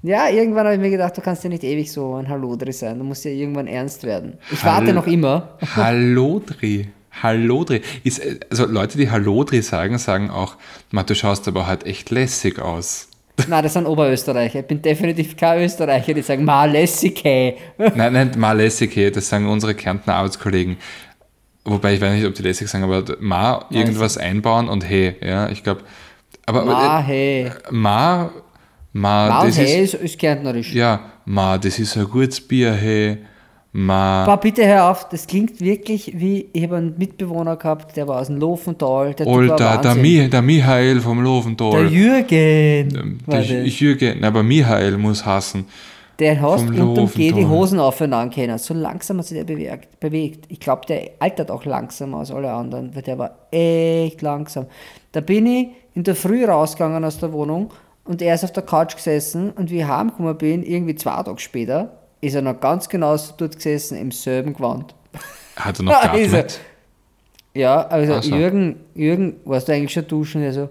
[0.02, 2.98] Ja, irgendwann habe ich mir gedacht, du kannst ja nicht ewig so ein Hallodri sein.
[2.98, 4.34] Du musst ja irgendwann ernst werden.
[4.52, 5.56] Ich warte Hall- noch immer.
[5.74, 6.88] Hallodri.
[7.22, 7.80] Hallodri.
[8.04, 10.56] Ist, äh, also Leute, die Hallodri sagen, sagen auch,
[10.90, 13.08] "Ma, du schaust aber halt echt lässig aus.
[13.48, 14.60] Nein, das sind Oberösterreicher.
[14.60, 17.56] Ich bin definitiv kein Österreicher, die sagen, ma lässig, hey.
[17.76, 20.76] nein, nein, ma lässig, hey, das sagen unsere Kärntner Arbeitskollegen.
[21.64, 25.48] Wobei ich weiß nicht, ob die lässig sagen, aber ma irgendwas einbauen und hey, ja,
[25.50, 25.82] ich glaube.
[26.46, 28.30] Aber, Ma, aber äh, ma,
[28.92, 30.72] ma, Ma und das hey ist, ist, ist kärntnerisch.
[30.72, 33.18] ja, ma, das ist ein gutes Bier, hey,
[33.76, 34.24] ma.
[34.24, 38.20] Aber bitte hör auf, das klingt wirklich wie, ich habe einen Mitbewohner gehabt, der war
[38.20, 39.14] aus dem Lofental.
[39.14, 39.94] Der Alter, der.
[39.94, 41.86] Mi, der Michael vom Der Lovental.
[41.92, 43.20] Jürgen.
[43.26, 43.80] war Der, das.
[43.80, 45.66] Jürgen, aber Michael muss hassen.
[46.18, 47.48] Der hast vom unterm G die Lofental.
[47.50, 48.56] Hosen aufeinander können.
[48.58, 50.00] So langsam hat sich der bewegt.
[50.00, 50.46] bewegt.
[50.48, 54.64] Ich glaube, der altert auch langsamer als alle anderen, weil der war echt langsam.
[55.12, 57.70] Da bin ich in der Früh rausgegangen aus der Wohnung
[58.04, 61.38] und er ist auf der Couch gesessen und wie ich heimgekommen bin, irgendwie zwei Tage
[61.38, 61.90] später,
[62.26, 64.94] ist er noch ganz genauso dort gesessen, im selben Gewand.
[65.56, 66.60] Hat er noch geatmet?
[67.54, 68.34] Ja, also Ach so.
[68.34, 70.42] Jürgen, Jürgen, warst du eigentlich schon duschen?
[70.42, 70.68] Der so,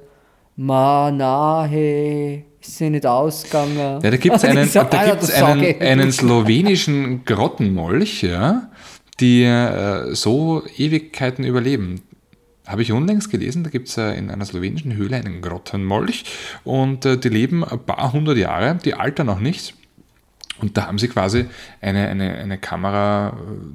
[0.55, 3.77] ma, na, hey, ist sie nicht ausgegangen?
[3.77, 8.69] Ja, da gibt es ich einen, so, da Alter, gibt's einen, einen slowenischen Grottenmolch, ja,
[9.19, 12.01] die äh, so Ewigkeiten überleben.
[12.67, 16.25] Habe ich unlängst gelesen, da gibt es äh, in einer slowenischen Höhle einen Grottenmolch
[16.63, 19.75] und äh, die leben ein paar hundert Jahre, die altern noch nicht.
[20.61, 21.47] Und da haben sie quasi
[21.81, 23.33] eine, eine, eine Kamera äh,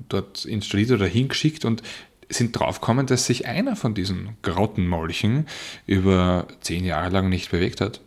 [0.09, 1.83] dort installiert oder hingeschickt und
[2.29, 5.47] sind draufgekommen, dass sich einer von diesen Grottenmolchen
[5.87, 8.01] über zehn Jahre lang nicht bewegt hat.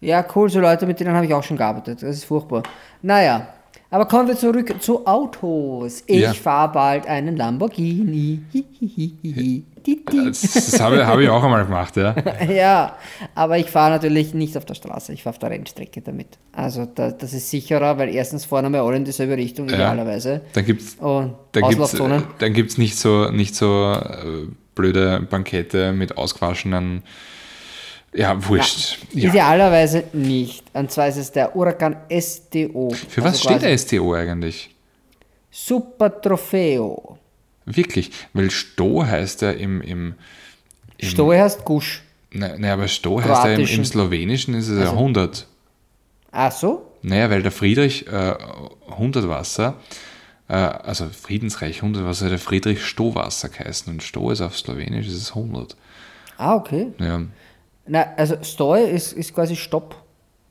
[0.00, 2.02] Ja, cool, so Leute, mit denen habe ich auch schon gearbeitet.
[2.02, 2.64] Das ist furchtbar.
[3.02, 3.46] Naja,
[3.90, 6.02] aber kommen wir zurück zu Autos.
[6.06, 6.34] Ich Ja.
[6.34, 8.40] fahre bald einen Lamborghini.
[8.50, 9.62] Hihihihi.
[9.84, 12.14] Das, habe, ich- habe ich auch einmal gemacht, ja.
[12.48, 12.96] Ja,
[13.34, 16.28] aber ich fahre natürlich nicht auf der Straße, ich fahre auf der Rennstrecke damit.
[16.52, 20.42] Also da, das ist sicherer, weil erstens fahren wir alle in dieselbe Richtung idealerweise.
[20.52, 20.96] Dann gibt es
[22.38, 27.02] dann gibt's, nicht so, nicht so äh, blöde Bankette mit ausgewaschenen.
[28.14, 28.98] Ja, wurscht.
[29.12, 29.30] Ja.
[29.30, 30.64] Idealerweise nicht.
[30.74, 32.90] Und zwar ist es der Huracan STO.
[33.08, 34.68] Für was steht der STO eigentlich?
[35.50, 37.18] Super Trofeo.
[37.64, 40.14] Wirklich, weil Sto heißt ja im, im
[41.00, 42.02] Stohe heißt Gusch.
[42.32, 43.84] ne, ne, aber Sto heißt ja im, im.
[43.84, 45.46] Slowenischen ist es ja 100.
[46.32, 46.86] Ach so?
[47.02, 48.34] Naja, weil der Friedrich äh,
[48.90, 49.74] 100 Wasser,
[50.48, 55.14] äh, also Friedensreich 100 Wasser, der Friedrich Stowasser geheißen und Sto ist auf Slowenisch ist
[55.14, 55.76] es 100.
[56.38, 56.88] Ah, okay.
[56.98, 57.20] Ja.
[57.86, 59.96] Na, also Stoi ist, ist quasi Stopp.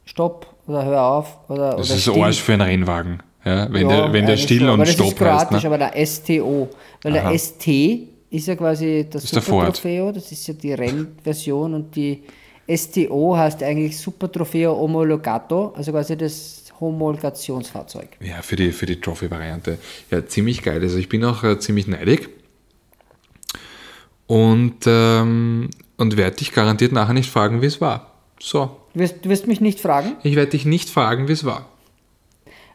[0.06, 1.38] Stopp oder hör auf.
[1.50, 2.22] Oder, Das oder ist still.
[2.24, 3.24] Arsch für einen Rennwagen.
[3.44, 5.64] Ja, wenn, Ja, der, wenn der still und aber das Stopp ist kroatisch, heißt.
[5.64, 5.70] Ne?
[5.70, 6.70] aber der STO.
[7.04, 7.30] Weil Aha.
[7.30, 7.68] der ST
[8.30, 9.72] ist ja quasi das Ist Super.
[9.74, 12.24] Trofeo, das ist ja die Rennversion und die
[12.74, 18.10] STO heißt eigentlich Super Trofeo Homologato, also quasi das Homologationsfahrzeug.
[18.22, 19.78] Ja, für die, für die Trophy-Variante.
[20.10, 20.82] Ja, ziemlich geil.
[20.82, 22.30] Also ich bin auch äh, ziemlich neidig.
[24.28, 28.14] Und, ähm, und werde dich garantiert nachher nicht fragen, wie es war.
[28.40, 30.16] So, Du wirst, du wirst mich nicht fragen?
[30.24, 31.70] ich werde dich nicht fragen, wie es war.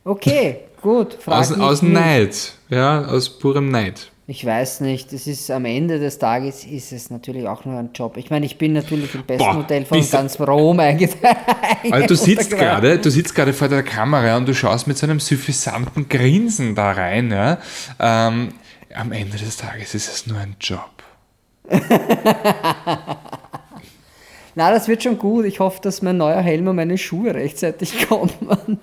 [0.06, 1.18] Okay, gut.
[1.26, 1.82] Aus, aus.
[1.82, 2.52] Neid.
[2.68, 4.12] Ja, aus purem Neid.
[4.28, 7.90] Ich weiß nicht, es ist am Ende des Tages ist es natürlich auch nur ein
[7.92, 8.16] Job.
[8.16, 11.36] Ich meine, ich bin natürlich im besten Boah, Hotel von ganz Rom eingeteilt.
[11.90, 15.06] Also du sitzt gerade, du sitzt gerade vor der Kamera und du schaust mit so
[15.06, 17.32] einem suffisanten Grinsen da rein.
[17.32, 17.58] Ja?
[17.98, 18.50] Ähm,
[18.94, 21.02] am Ende des Tages ist es nur ein Job.
[24.56, 25.44] Na, das wird schon gut.
[25.44, 28.80] Ich hoffe, dass mein neuer Helm und meine Schuhe rechtzeitig kommen.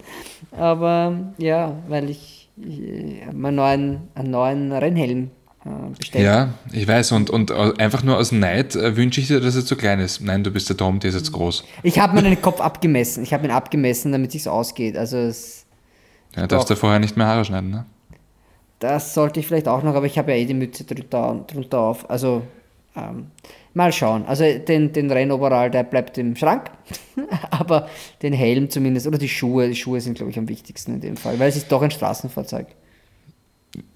[0.51, 5.31] Aber ja, weil ich, ich meinen neuen, einen neuen Rennhelm
[5.65, 7.11] äh, bestellt Ja, ich weiß.
[7.13, 10.21] Und, und einfach nur aus Neid äh, wünsche ich dir, dass er zu klein ist.
[10.21, 11.63] Nein, du bist der Tom, der ist jetzt groß.
[11.81, 13.23] Ich habe meinen Kopf abgemessen.
[13.23, 14.95] Ich habe ihn abgemessen, damit es ausgeht.
[14.95, 15.65] Also es,
[16.35, 17.85] Ja, darfst du vorher nicht mehr Haare schneiden, ne?
[18.79, 21.79] das sollte ich vielleicht auch noch, aber ich habe ja eh die Mütze drunter, drunter
[21.79, 22.09] auf.
[22.09, 22.43] Also
[22.95, 23.27] Ähm,
[23.73, 24.25] mal schauen.
[24.25, 26.69] Also den, den Rennoverall, der bleibt im Schrank,
[27.51, 27.89] aber
[28.21, 31.17] den Helm zumindest, oder die Schuhe, die Schuhe sind, glaube ich, am wichtigsten in dem
[31.17, 32.67] Fall, weil es ist doch ein Straßenfahrzeug.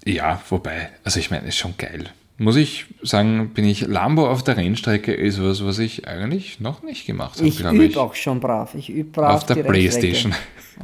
[0.04, 2.10] Ja, wobei, also ich meine, ist schon geil.
[2.40, 6.84] Muss ich sagen, bin ich Lambo auf der Rennstrecke ist was, was ich eigentlich noch
[6.84, 7.96] nicht gemacht habe, Ich glaube übe ich.
[7.96, 8.76] auch schon brav.
[8.76, 9.34] Ich übe brav.
[9.34, 9.56] Auf der.
[9.56, 10.32] Playstation.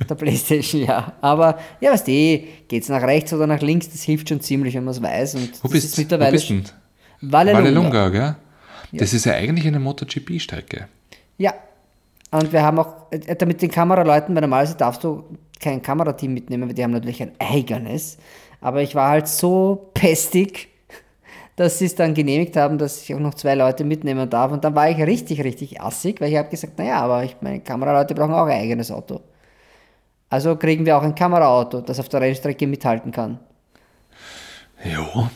[0.00, 1.12] Auf der Playstation, ja.
[1.20, 4.74] Aber ja, weißt du, geht es nach rechts oder nach links, das hilft schon ziemlich,
[4.74, 5.36] wenn man es weiß.
[5.36, 6.62] Und Wo das bist, ist mittlerweile wo bist du?
[7.20, 7.64] Vallelunga.
[7.64, 8.36] Vallelunga, gell?
[8.92, 10.88] Das ist ja eigentlich eine MotoGP-Strecke.
[11.38, 11.54] Ja.
[12.30, 15.24] Und wir haben auch, äh, damit den Kameraleuten, weil normalerweise darfst du
[15.60, 18.18] kein Kamerateam mitnehmen, weil die haben natürlich ein eigenes.
[18.60, 20.68] Aber ich war halt so pestig,
[21.56, 24.52] dass sie es dann genehmigt haben, dass ich auch noch zwei Leute mitnehmen darf.
[24.52, 27.60] Und dann war ich richtig, richtig assig, weil ich habe gesagt, naja, aber ich, meine
[27.60, 29.20] Kameraleute brauchen auch ein eigenes Auto.
[30.28, 33.38] Also kriegen wir auch ein Kameraauto, das auf der Rennstrecke mithalten kann.
[34.84, 35.30] Ja.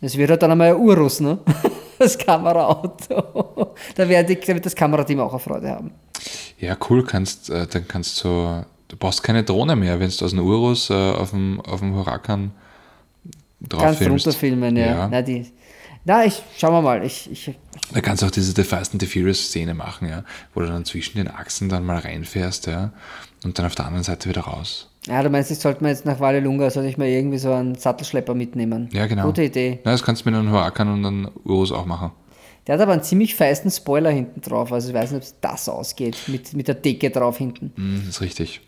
[0.00, 1.38] Das wird halt dann einmal ein Urus, ne?
[1.96, 3.74] Das Kameraauto.
[3.94, 5.92] Da wird da wird das Kamerateam auch eine Freude haben.
[6.58, 10.30] Ja, cool, kannst, äh, dann kannst du, du brauchst keine Drohne mehr, wenn du aus
[10.32, 12.50] dem Urus äh, auf dem, auf dem Huracan
[13.60, 14.26] drauf Kannst filmst.
[14.26, 14.86] runterfilmen, ja.
[14.86, 15.08] Ja.
[15.08, 15.46] Na, die,
[16.04, 17.04] na, ich, schauen wir mal.
[17.04, 17.54] Ich, ich,
[17.92, 20.66] Da kannst du auch diese The Fast and the Furious Szene machen, ja, wo du
[20.66, 22.92] dann zwischen den Achsen dann mal reinfährst, ja,
[23.44, 24.90] und dann auf der anderen Seite wieder raus.
[25.06, 27.74] Ja, du meinst, ich sollte mir jetzt nach Vallelunga, sollte ich mir irgendwie so einen
[27.74, 28.88] Sattelschlepper mitnehmen?
[28.92, 29.24] Ja, genau.
[29.24, 29.80] Gute Idee.
[29.84, 32.12] Na, das kannst du mit einem Huracan und einem Urus auch machen.
[32.66, 34.72] Der hat aber einen ziemlich feisten Spoiler hinten drauf.
[34.72, 37.72] Also ich weiß nicht, ob das ausgeht, mit, mit der Decke drauf hinten.
[38.06, 38.62] Das ist richtig.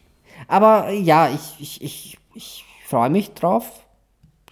[0.48, 3.70] Aber ja, ich, ich, ich, ich freue mich drauf.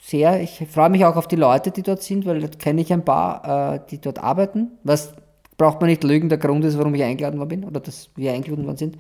[0.01, 0.41] Sehr.
[0.43, 3.05] Ich freue mich auch auf die Leute, die dort sind, weil da kenne ich ein
[3.05, 4.70] paar, äh, die dort arbeiten.
[4.82, 5.12] Was
[5.57, 8.32] braucht man nicht lügen, der Grund ist, warum ich eingeladen worden bin oder dass wir
[8.32, 8.99] eingeladen worden sind.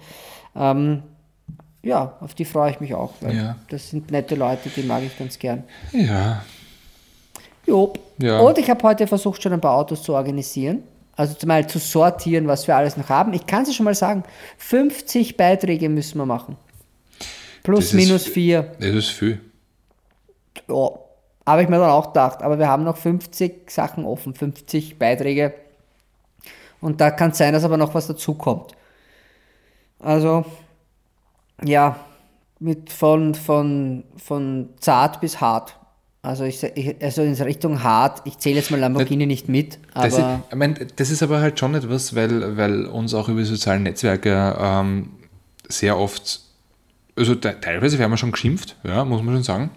[0.54, 1.02] Ähm,
[1.84, 3.56] ja, auf die freue ich mich auch, weil Ja.
[3.68, 5.64] das sind nette Leute, die mag ich ganz gern.
[5.92, 6.42] Ja,
[7.66, 7.94] Jo.
[8.18, 8.40] Ja.
[8.40, 10.82] Und ich habe heute versucht, schon ein paar Autos zu organisieren.
[11.16, 13.32] Also zumal zu sortieren, was wir alles noch haben.
[13.32, 14.22] Ich kann es schon mal sagen,
[14.58, 16.56] 50 Beiträge müssen wir machen.
[17.62, 18.62] Plus, Das ist- minus 4.
[18.78, 19.40] das ist viel.
[20.68, 20.90] Ja.
[21.46, 22.42] Habe ich mir dann auch gedacht.
[22.42, 25.54] Aber wir haben noch 50 Sachen offen, 50 Beiträge.
[26.82, 28.72] Und da kann es sein, dass aber noch was dazukommt.
[30.00, 30.44] Also,
[31.64, 31.96] ja,
[32.60, 35.76] mit von, von, von zart bis hart.
[36.22, 36.64] Also, ich,
[37.02, 38.22] also in Richtung hart.
[38.24, 40.08] Ich zähle jetzt mal Lamborghini nicht mit, aber.
[40.08, 43.44] Das ist, ich mein, das ist aber halt schon etwas, weil, weil uns auch über
[43.44, 45.10] soziale Netzwerke ähm,
[45.68, 46.40] sehr oft,
[47.16, 49.70] also te teilweise werden wir schon geschimpft, ja, muss man schon sagen,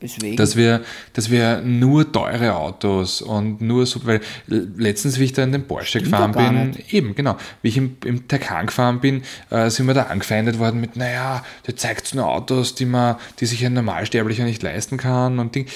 [0.00, 0.36] Deswegen.
[0.36, 0.84] dass wir,
[1.14, 5.66] dass wir nur teure Autos und nur so, weil letztens, wie ich da in den
[5.66, 6.92] Porsche gefahren doch gar bin, nicht.
[6.92, 10.82] eben, genau, wie ich im, im Taycan gefahren bin, äh, sind wir da angefeindet worden
[10.82, 15.38] mit, naja, der zeigt nur Autos, die man, die sich ein Normalsterblicher nicht leisten kann
[15.38, 15.66] und Ding.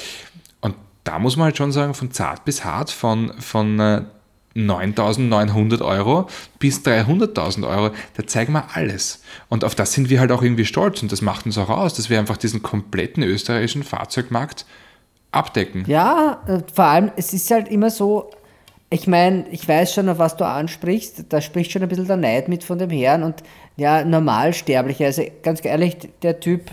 [0.60, 4.02] Und da muss man halt schon sagen, von zart bis hart, von, von äh,
[4.56, 6.28] 9.900 Euro
[6.58, 9.22] bis 300.000 Euro, da zeigen wir alles.
[9.48, 11.02] Und auf das sind wir halt auch irgendwie stolz.
[11.02, 14.66] Und das macht uns auch aus, dass wir einfach diesen kompletten österreichischen Fahrzeugmarkt
[15.30, 15.84] abdecken.
[15.86, 18.30] Ja, äh, vor allem, es ist halt immer so,
[18.90, 22.16] ich meine, ich weiß schon, auf was du ansprichst, da spricht schon ein bisschen der
[22.16, 23.22] Neid mit von dem Herrn.
[23.22, 23.44] Und
[23.76, 26.72] ja, Normalsterbliche, also ganz ehrlich, der Typ,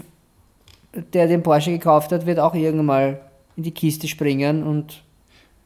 [1.13, 3.21] der den Porsche gekauft hat, wird auch irgendwann mal
[3.55, 5.03] in die Kiste springen und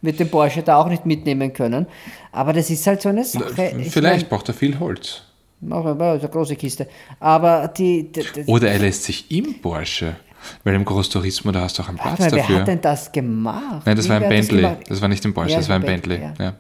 [0.02, 1.86] wird den Porsche da auch nicht mitnehmen können.
[2.32, 3.74] Aber das ist halt so eine Sache.
[3.80, 5.24] ich Vielleicht braucht er viel Holz.
[5.60, 6.88] Mein, das ist eine große Kiste.
[7.20, 10.16] Aber die, die, die Oder er lässt sich im Porsche,
[10.64, 12.60] weil im Groß Turismo, da hast du auch einen Platz mal, wer dafür.
[12.62, 13.84] hat denn das gemacht?
[13.86, 14.62] Nein, das war ein Wer Bentley.
[14.62, 14.78] gemacht?
[14.90, 16.46] Das war nicht ein Porsche, Ja, das war ein Bentley, Bentley.
[16.46, 16.54] Ja.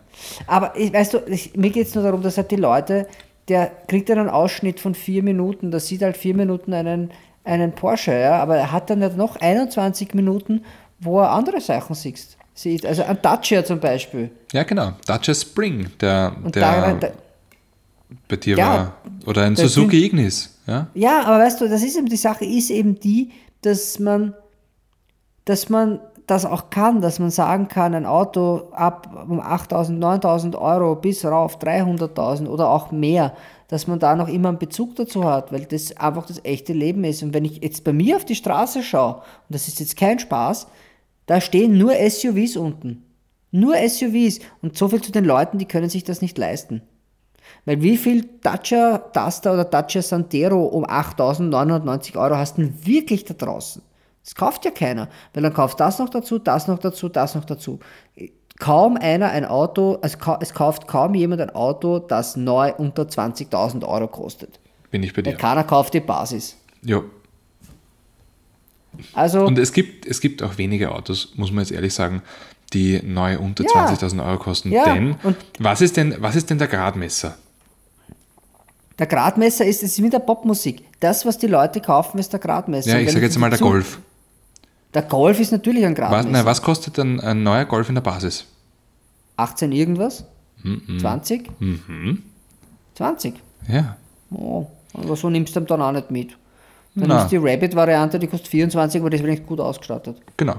[0.46, 3.08] Aber ich, weißt du, ich, mir geht es nur darum, dass halt die Leute,
[3.48, 7.10] der kriegt dann einen Ausschnitt von vier Minuten, da sieht halt vier Minuten einen,
[7.44, 10.64] einen Porsche, ja, aber er hat dann halt noch 21 Minuten,
[11.00, 12.38] wo er andere Sachen sieht.
[12.62, 12.86] Sieht.
[12.86, 14.32] Also ein Dacia zum Beispiel.
[14.54, 14.94] ja, genau.
[15.06, 17.10] Dacia Spring, der, Und der da, da,
[18.28, 18.94] bei dir Ja, war.
[19.26, 20.58] Oder ein Suzuki Ignis.
[20.68, 20.88] Ja?
[20.94, 23.32] Ja, aber weißt du, das ist eben die Sache, ist eben die,
[23.62, 24.34] dass man,
[25.46, 30.58] dass man das auch kann, dass man sagen kann, ein Auto ab um 8.000, 9.000
[30.58, 33.34] Euro bis rauf 300.000 oder auch mehr,
[33.68, 37.04] dass man da noch immer einen Bezug dazu hat, weil das einfach das echte Leben
[37.04, 37.24] ist.
[37.24, 40.20] Und wenn ich jetzt bei mir auf die Straße schaue, und das ist jetzt kein
[40.20, 40.68] Spaß,
[41.32, 43.06] da stehen nur SUVs unten.
[43.52, 44.40] Nur SUVs.
[44.62, 46.82] Und so viel zu den Leuten, die können sich das nicht leisten.
[47.64, 53.24] Weil wie viel Dacia Duster oder Dacia Sandero um 8.990 Euro hast du denn wirklich
[53.24, 53.82] da draußen?
[54.26, 55.08] Das kauft ja keiner.
[55.34, 57.80] Weil dann kauft das noch dazu, das noch dazu, das noch dazu.
[58.60, 63.88] Kaum einer ein Auto, also es kauft kaum jemand ein Auto, das neu unter 20.000
[63.88, 64.60] Euro kostet.
[64.90, 65.38] Bin ich bei Weil dir.
[65.38, 66.58] keiner kauft die Basis.
[66.84, 67.02] Ja.
[69.14, 72.22] Also, Und es gibt, es gibt auch wenige Autos, muss man jetzt ehrlich sagen,
[72.74, 73.70] die neu unter Ja.
[73.88, 74.72] 20.000 Euro kosten.
[74.72, 77.38] Ja, Denn, und- was ist, denn, was ist denn der Gradmesser?
[79.00, 80.84] Der Gradmesser ist, es ist mit der Popmusik.
[81.00, 82.92] Das, was die Leute kaufen, ist der Gradmesser.
[82.92, 84.00] Ja, ich sage jetzt mal der Golf.
[84.94, 86.30] Der Golf ist natürlich ein Was, Gradmesser.
[86.30, 88.46] nein, was kostet denn ein neuer Golf in der Basis?
[89.38, 90.26] 18 irgendwas?
[90.64, 91.00] Mhm.
[91.00, 91.50] 20?
[92.96, 93.34] 20.
[93.68, 93.96] Ja.
[94.32, 96.38] Oh, aber so nimmst du dann auch nicht mit.
[96.96, 100.18] Dann nimmst du die Rabbit-Variante, die kostet 24, aber die ist wenigstens gut ausgestattet.
[100.38, 100.56] Genau.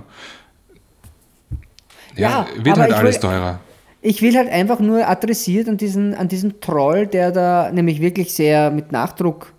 [2.16, 3.60] Ja, Ja, wird halt alles will- teurer.
[4.04, 8.34] Ich will halt einfach nur adressiert an diesen, an diesen Troll, der da nämlich wirklich
[8.34, 9.52] sehr mit Nachdruck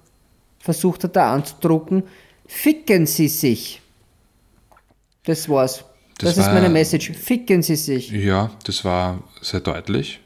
[0.59, 2.03] versucht hat, da anzudrucken.
[2.45, 3.81] Ficken Sie sich.
[5.23, 5.85] Das war's.
[6.17, 7.11] Das, Das ist war- meine Message.
[7.11, 8.09] Ficken Sie sich.
[8.11, 10.19] Ja, das war sehr deutlich.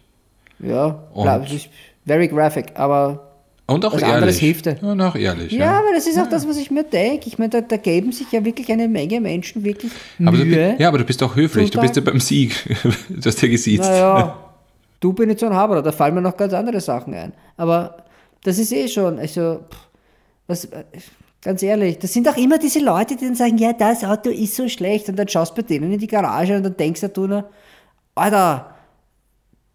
[0.60, 1.70] Ja, Und- das ist
[2.06, 3.27] very graphic, aber
[3.70, 4.64] Und auch Was anderes ehrlich.
[4.64, 4.82] hilft.
[4.82, 5.52] Und auch ehrlich.
[5.52, 5.80] ja, Ja.
[5.80, 7.28] aber das ist auch das, was ich mir denke.
[7.28, 9.92] Ich meine, da, da geben sich ja wirklich eine Menge Menschen wirklich
[10.26, 10.76] Aber du, Mühe.
[10.78, 11.70] bi- ja, aber du bist auch höflich.
[11.72, 12.54] Du bist ja beim Sieg.
[13.10, 13.84] Du hast ja gesiezt.
[13.90, 14.38] Naja,
[15.02, 17.34] du bin ich so ein Haberer, da fallen mir noch ganz andere Sachen ein.
[17.58, 17.98] Aber
[18.44, 19.60] das ist eh schon, also,
[20.48, 20.86] was, äh,
[21.42, 24.56] ganz ehrlich, das sind auch immer diese Leute, die dann sagen, ja, das Auto ist
[24.56, 27.28] so schlecht und dann schaust du bei denen in die Garage und dann denkst du
[27.28, 27.50] nur,
[28.16, 28.76] Alter,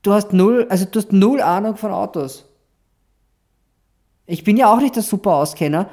[0.02, 2.46] du hast null, also du hast null Ahnung von Autos.
[4.26, 5.88] Ich bin ja auch nicht der super Auskenner,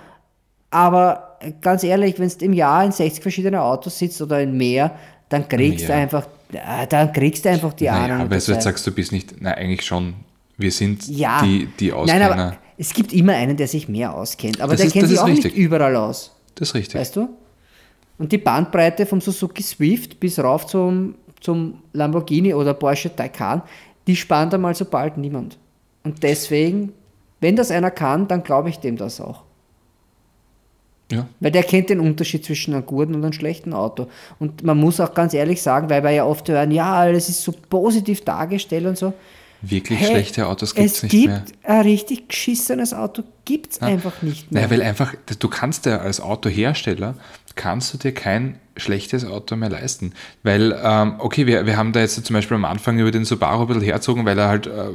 [0.70, 4.92] aber ganz ehrlich, wenn du im Jahr in 60 verschiedene Autos sitzt oder in mehr,
[5.30, 5.98] dann kriegst du Mehr.
[5.98, 8.18] einfach, äh, dann kriegst du einfach die Ahnung.
[8.18, 10.14] Naja, das du jetzt sagst, du bist nicht, na eigentlich schon,
[10.58, 12.32] wir sind ja, die, die Nein, Auskenner.
[12.32, 15.20] aber es gibt immer einen, der sich mehr auskennt, aber Das der ist- kennt sich
[15.20, 15.56] auch richtig.
[15.56, 17.00] nicht überall aus, das ist richtig.
[17.02, 17.30] weißt du?
[18.18, 23.62] Und die Bandbreite vom Suzuki Swift bis rauf zum, zum Lamborghini oder Porsche Taycan,
[24.08, 25.58] die spannt einmal so bald niemand.
[26.04, 26.92] Und deswegen,
[27.40, 29.44] wenn das einer kann, dann glaube ich dem das auch.
[31.12, 31.28] Ja.
[31.40, 34.08] Weil der kennt den Unterschied zwischen einem guten und einem schlechten Auto.
[34.38, 37.42] Und man muss auch ganz ehrlich sagen, weil wir ja oft hören, ja, alles ist
[37.42, 39.14] so positiv dargestellt und so.
[39.62, 41.44] Wirklich Hey, schlechte Autos gibt es nicht gibt mehr.
[41.64, 44.62] ein richtig geschissenes Auto, gibt es einfach nicht mehr.
[44.62, 47.16] Naja, weil einfach, du kannst ja als Autohersteller,
[47.60, 50.14] kannst du dir kein schlechtes Auto mehr leisten.
[50.44, 53.64] Weil, ähm, okay, wir, wir haben da jetzt zum Beispiel am Anfang über den Subaru
[53.64, 54.88] ein bisschen herzogen, weil er halt äh,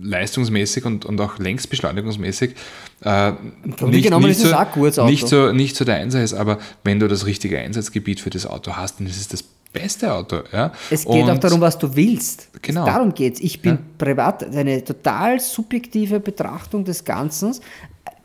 [0.00, 2.54] leistungsmäßig und, und auch längsbeschleunigungsmäßig
[3.02, 3.32] äh,
[3.76, 5.10] genommen auch ein gutes Auto.
[5.10, 8.46] nicht, so, nicht so der Einser ist, aber wenn du das richtige Einsatzgebiet für das
[8.46, 9.42] Auto hast, dann ist es das
[9.74, 10.38] beste Auto.
[10.54, 10.72] Ja?
[10.88, 12.48] Es geht auch Und- darum, was du willst.
[12.62, 12.86] Genau.
[12.86, 13.40] Darum geht es.
[13.40, 17.54] Ich bin privat eine total subjektive Betrachtung des Ganzen.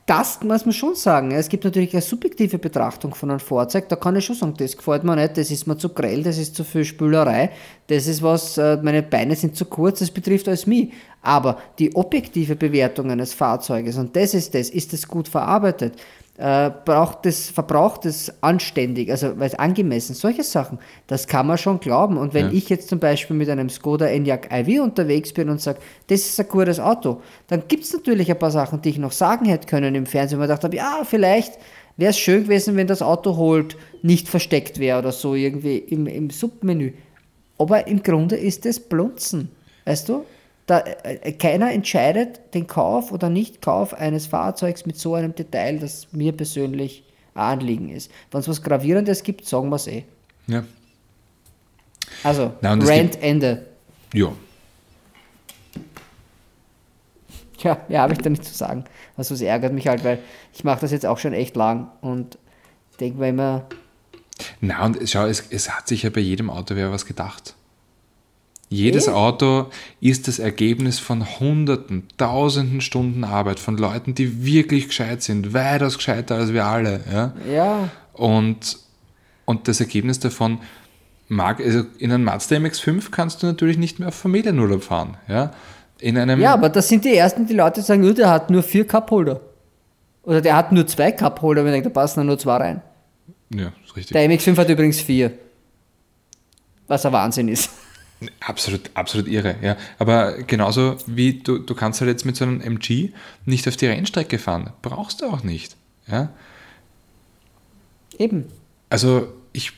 [0.07, 1.31] Das muss man schon sagen.
[1.31, 3.87] Es gibt natürlich eine subjektive Betrachtung von einem Fahrzeug.
[3.87, 6.37] Da kann ich schon sagen, das gefällt mir nicht, das ist mir zu grell, das
[6.37, 7.51] ist zu viel Spülerei,
[7.87, 10.91] das ist was, äh, meine Beine sind zu kurz, das betrifft alles mich.
[11.21, 15.93] Aber die objektive Bewertung eines Fahrzeuges, und das ist das, ist es gut verarbeitet,
[16.41, 21.59] äh, braucht es, verbraucht es anständig, also weil es angemessen, solche Sachen, das kann man
[21.59, 22.17] schon glauben.
[22.17, 25.79] Und wenn ich jetzt zum Beispiel mit einem Skoda Enyaq iV unterwegs bin und sage,
[26.07, 29.11] das ist ein gutes Auto, dann gibt es natürlich ein paar Sachen, die ich noch
[29.11, 31.59] sagen hätte können im Fernsehen, wo ich gedacht habe, ja, vielleicht
[31.97, 36.07] wäre es schön gewesen, wenn das Auto holt, nicht versteckt wäre oder so irgendwie im,
[36.07, 36.93] im Submenü.
[37.59, 39.49] Aber im Grunde ist es Blunzen,
[39.85, 40.25] weißt du?
[40.67, 46.07] Da, äh, keiner entscheidet den Kauf oder Nicht-Kauf eines Fahrzeugs mit so einem Detail, das
[46.11, 47.03] mir persönlich
[47.33, 48.11] ein Anliegen ist.
[48.29, 50.03] Wenn es was Gravierendes gibt, sagen wir es eh.
[50.47, 50.63] Ja.
[52.23, 53.65] Also, Na, Ende.
[54.13, 54.31] ja.
[57.57, 58.85] Tja, ja, habe ich da nicht zu sagen.
[59.17, 60.19] Also, es ärgert mich halt, weil
[60.53, 62.37] ich mache das jetzt auch schon echt lang und
[62.99, 63.65] denke mir immer,
[64.59, 67.55] Na, und schau, es, es hat sich ja bei jedem Auto wer was gedacht.
[68.71, 69.11] Jedes Eh?
[69.11, 69.65] Auto
[69.99, 75.97] ist das Ergebnis von hunderten, tausenden Stunden Arbeit von Leuten, die wirklich gescheit sind, weitaus
[75.97, 77.01] gescheiter als wir alle.
[77.11, 77.33] Ja?
[77.53, 78.77] ja, Und,
[79.43, 80.59] und das Ergebnis davon
[81.27, 85.17] mag, also in einem Mazda MX-5 kannst du natürlich nicht mehr auf Familienurlaub fahren.
[85.27, 85.51] Ja?
[85.99, 88.63] In einem, ja, aber das sind die ersten, die Leute sagen, "Oh, der hat nur
[88.63, 89.41] vier Cupholder.
[90.23, 92.81] Oder der hat nur zwei Cupholder, wenn ich denke, da passen nur zwei rein.
[93.53, 94.13] ja, ist richtig.
[94.13, 95.33] Der MX5 hat übrigens vier.
[96.87, 97.69] Was ein Wahnsinn ist.
[98.39, 99.77] Absolut, absolut irre, ja.
[99.97, 103.09] Aber genauso wie du, du kannst halt jetzt mit so einem MG
[103.45, 104.71] nicht auf die Rennstrecke fahren.
[104.81, 105.75] Brauchst du auch nicht.
[106.07, 106.29] Ja?
[108.17, 108.45] Eben.
[108.89, 109.71] Also ich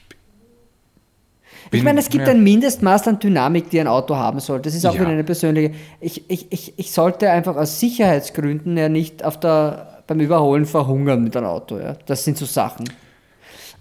[1.72, 4.60] bin, ich meine, es gibt ja, ein Mindestmaß an Dynamik, die ein Auto haben soll.
[4.62, 5.02] Das ist auch Ja.
[5.02, 5.74] wieder eine persönliche.
[6.02, 11.24] Ich, ich, ich, ich sollte einfach aus Sicherheitsgründen ja nicht auf der, beim Überholen verhungern
[11.24, 11.80] mit einem Auto.
[11.80, 11.96] Ja.
[12.06, 12.90] Das sind so Sachen.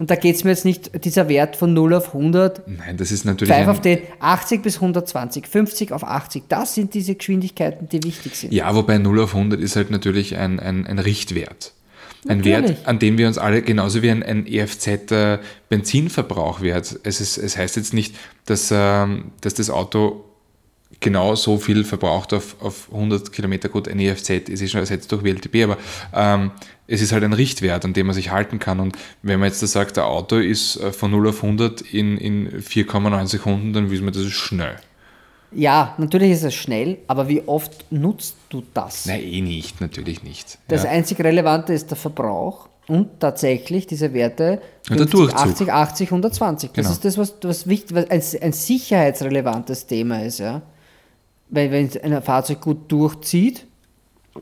[0.03, 3.13] Und da geht es mir jetzt nicht, dieser Wert von 0 auf 100, Nein, das
[3.13, 7.15] ist natürlich 5 ein, auf den 80 bis 120, 50 auf 80, das sind diese
[7.15, 8.53] Geschwindigkeiten, die wichtig sind.
[8.53, 11.75] Ja, wobei 0 auf 100 ist halt natürlich ein, ein, ein Richtwert.
[12.27, 12.79] Ein Natürlich.
[12.79, 17.77] Wert, an dem wir uns alle, genauso wie ein, ein EFZ-Benzinverbrauchwert, es, ist, es heißt
[17.77, 20.25] jetzt nicht, dass, ähm, dass das Auto
[21.03, 23.69] genau so viel verbraucht auf, auf 100 Kilometer.
[23.69, 25.77] Gut, ein EFZ ist eh schon ersetzt durch WLTP, aber
[26.15, 26.53] ähm,
[26.87, 28.81] es ist halt ein Richtwert, an dem man sich halten kann.
[28.81, 32.17] Und wenn man jetzt da sagt, der Auto ist äh, von 0 auf 100 in,
[32.17, 34.77] in 4,9 Sekunden, dann wissen wir, das ist schnell.
[35.55, 39.05] Ja, natürlich ist es schnell, aber wie oft nutzt du das?
[39.05, 40.59] Nein, eh nicht, natürlich nicht.
[40.69, 40.91] Das ja.
[40.91, 45.69] einzig Relevante ist der Verbrauch und tatsächlich diese Werte Und der 50, Durchzug.
[45.69, 46.71] 80, 80, 120.
[46.71, 46.93] Das Genau.
[46.93, 50.39] ist das, was, was wichtig, was ein, ein sicherheitsrelevantes Thema ist.
[50.41, 50.63] Ja?
[51.53, 53.67] Weil wenn ein Fahrzeug gut durchzieht,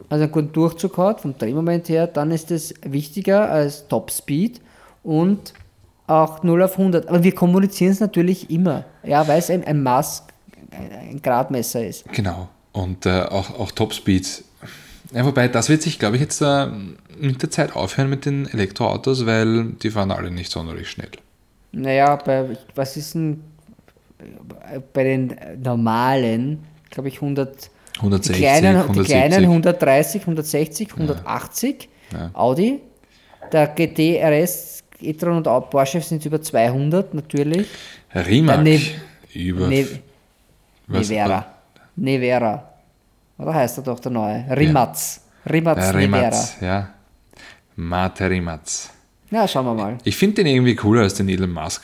[0.08, 4.60] also einen guten Durchzug hat, vom Drehmoment her, dann ist das wichtiger als Topspeed
[5.02, 5.52] und
[6.06, 7.08] auch 0 auf 100.
[7.08, 10.24] Aber wir kommunizieren es natürlich immer, ja, weil es ein, ein Maß,
[10.70, 12.04] ein, ein Gradmesser ist.
[12.12, 12.48] Genau.
[12.72, 14.44] Und äh, auch, auch Topspeed.
[15.12, 16.66] Ja, wobei, das wird sich, glaube ich, jetzt äh,
[17.18, 21.10] mit der Zeit aufhören mit den Elektroautos, weil die fahren alle nicht sonderlich schnell.
[21.72, 23.42] Naja, bei, was ist denn
[24.92, 26.60] bei den normalen,
[26.90, 29.06] glaube ich, 100, 160, die kleinen, die 170.
[29.06, 31.88] kleinen 130, 160, 180
[32.32, 32.80] Audi.
[33.52, 37.66] Der GT, RS, e-tron und Porsche sind über 200 natürlich.
[38.14, 38.80] Rimac Dann ne-
[39.34, 39.66] über.
[39.66, 39.86] Ne,
[40.86, 41.46] Nevera.
[41.96, 42.68] Nevera.
[43.38, 44.44] Oder heißt er doch der neue?
[44.50, 45.22] Rimatz.
[45.50, 46.18] Rimatz äh, Nevera.
[46.18, 46.90] Rimatz, ja.
[47.76, 48.90] Mate Rimatz.
[49.30, 49.98] Ja, schauen wir mal.
[50.04, 51.82] Ich finde den irgendwie cooler als den Elon Musk.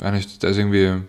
[0.00, 1.02] Der ist irgendwie.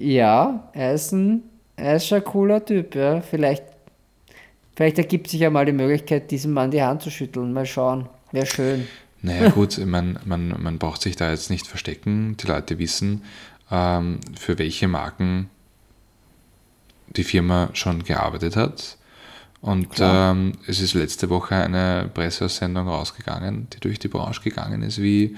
[0.00, 1.42] Ja, er ist, ein,
[1.76, 3.20] er ist schon ein cooler Typ, ja.
[3.20, 3.62] Vielleicht,
[4.74, 7.52] vielleicht ergibt sich ja mal die Möglichkeit, diesem Mann die Hand zu schütteln.
[7.52, 8.08] Mal schauen.
[8.32, 8.88] Wäre schön.
[9.22, 12.36] Naja, gut, man, man, man braucht sich da jetzt nicht verstecken.
[12.38, 13.22] Die Leute wissen,
[13.70, 15.48] ähm, für welche Marken
[17.16, 18.98] die Firma schon gearbeitet hat.
[19.64, 25.00] Und ähm, es ist letzte Woche eine Presseaussendung rausgegangen, die durch die Branche gegangen ist,
[25.00, 25.36] wie,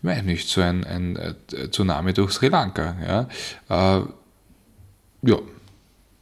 [0.00, 1.34] weiß nicht, so ein, ein äh,
[1.70, 2.96] Tsunami durch Sri Lanka.
[3.06, 4.02] Ja, äh,
[5.24, 5.38] ja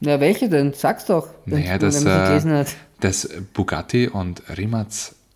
[0.00, 0.72] Ja, welche denn?
[0.72, 1.28] Sag's doch.
[1.46, 2.66] wenn naja, man dass, nämlich äh, gelesen hat.
[2.98, 4.88] dass Bugatti und Rimac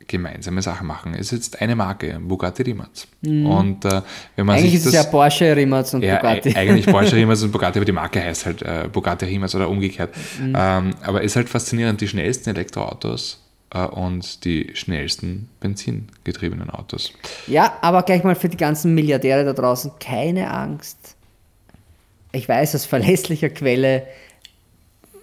[0.09, 1.15] gemeinsame Sachen machen.
[1.15, 2.89] Es ist jetzt eine Marke, Bugatti Rimac.
[3.23, 4.03] Und äh,
[4.35, 4.63] wenn man Mhm.
[4.63, 6.49] Eigentlich ist es das, ja Porsche, Rimac und ja, Bugatti.
[6.49, 9.69] e- eigentlich Porsche Rimac und Bugatti, aber die Marke heißt halt äh, Bugatti Rimac oder
[9.69, 10.15] umgekehrt.
[10.41, 10.55] Mhm.
[10.57, 17.13] Ähm, aber es ist halt faszinierend, die schnellsten Elektroautos äh, und die schnellsten benzingetriebenen Autos.
[17.47, 21.15] Ja, aber gleich mal für die ganzen Milliardäre da draußen, keine Angst.
[22.33, 24.07] Ich weiß aus verlässlicher Quelle,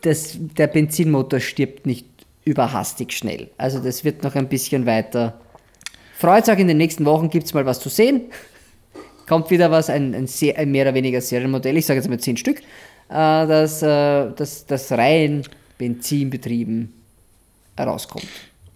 [0.01, 2.05] dass der Benzinmotor stirbt nicht
[2.45, 3.49] überhastig schnell.
[3.57, 5.39] Also das wird noch ein bisschen weiter.
[6.17, 8.21] Freut euch, in den nächsten Wochen gibt es mal was zu sehen.
[9.27, 12.19] Kommt wieder was, ein, ein, sehr, ein mehr oder weniger Serienmodell, ich sage jetzt mal
[12.19, 12.63] 10 Stück, äh,
[13.09, 15.43] das, äh, das, das rein
[15.79, 16.93] benzinbetrieben
[17.75, 18.27] herauskommt.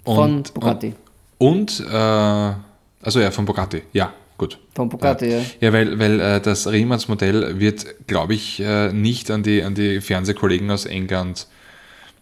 [0.04, 0.94] Von Und- Bugatti.
[1.38, 4.58] Und, äh, also ja, von Bugatti, ja, gut.
[4.76, 5.42] Von Bugatti, ja.
[5.62, 10.02] Ja, weil, weil äh, das Riemac-Modell wird, glaube ich, äh, nicht an die, an die
[10.02, 11.48] Fernsehkollegen aus England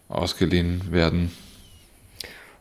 [0.08, 1.30] ausgeliehen werden.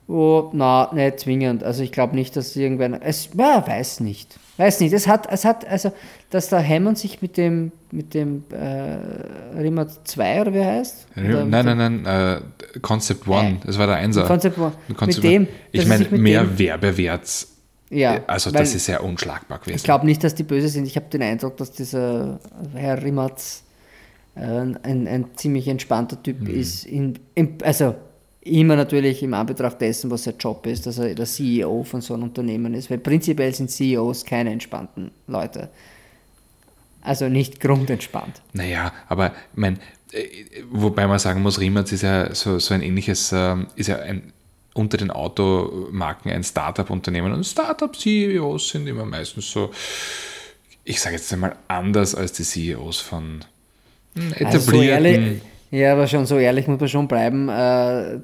[0.10, 1.64] Oh, na, nicht zwingend.
[1.66, 3.02] Also ich glaube nicht, dass irgendwer.
[3.04, 4.40] Es, ja, weiß nicht.
[4.56, 4.94] Weiß nicht.
[4.94, 5.92] Es hat, es hat, also,
[6.30, 11.08] dass der Hammond sich mit dem, mit dem äh, Rimmer 2 oder wie heißt?
[11.18, 12.42] Oder nein, dem- nein, nein,
[12.74, 14.24] äh, Concept One, das war der Einser.
[14.24, 14.72] Concept One.
[14.96, 15.48] Concept mit dem.
[15.74, 17.48] Ich meine, mehr dem- Werbewert.
[17.90, 19.76] Ja, äh, also das ist ja unschlagbar gewesen.
[19.76, 20.88] Ich glaube nicht, dass die böse sind.
[20.88, 22.40] Ich habe den Eindruck, dass dieser
[22.74, 23.67] Herr Rimmertz äh,
[24.42, 26.48] ein, ein ziemlich entspannter Typ Mhm.
[26.48, 26.86] ist.
[26.86, 27.96] In, in, also
[28.42, 32.14] immer natürlich im Anbetracht dessen, was sein Job ist, dass er der CEO von so
[32.14, 32.90] einem Unternehmen ist.
[32.90, 35.70] Weil prinzipiell sind CEOs keine entspannten Leute.
[37.02, 38.42] Also nicht grundentspannt.
[38.54, 39.80] Naja, aber ich mein,
[40.12, 40.26] äh,
[40.72, 44.34] wobei man sagen muss, Riemac ist ja so, so ein ähnliches, ähm, ist ja ein,
[44.74, 49.72] unter den Automarken ein Startup-Unternehmen und Startup-CEOs sind immer meistens so,
[50.84, 53.44] ich sage jetzt einmal, anders als die CEOs von
[54.18, 55.42] hm, Also so ehrlich,
[55.72, 57.50] ja, aber schon so ehrlich muss man schon bleiben.
[57.50, 58.20] Äh,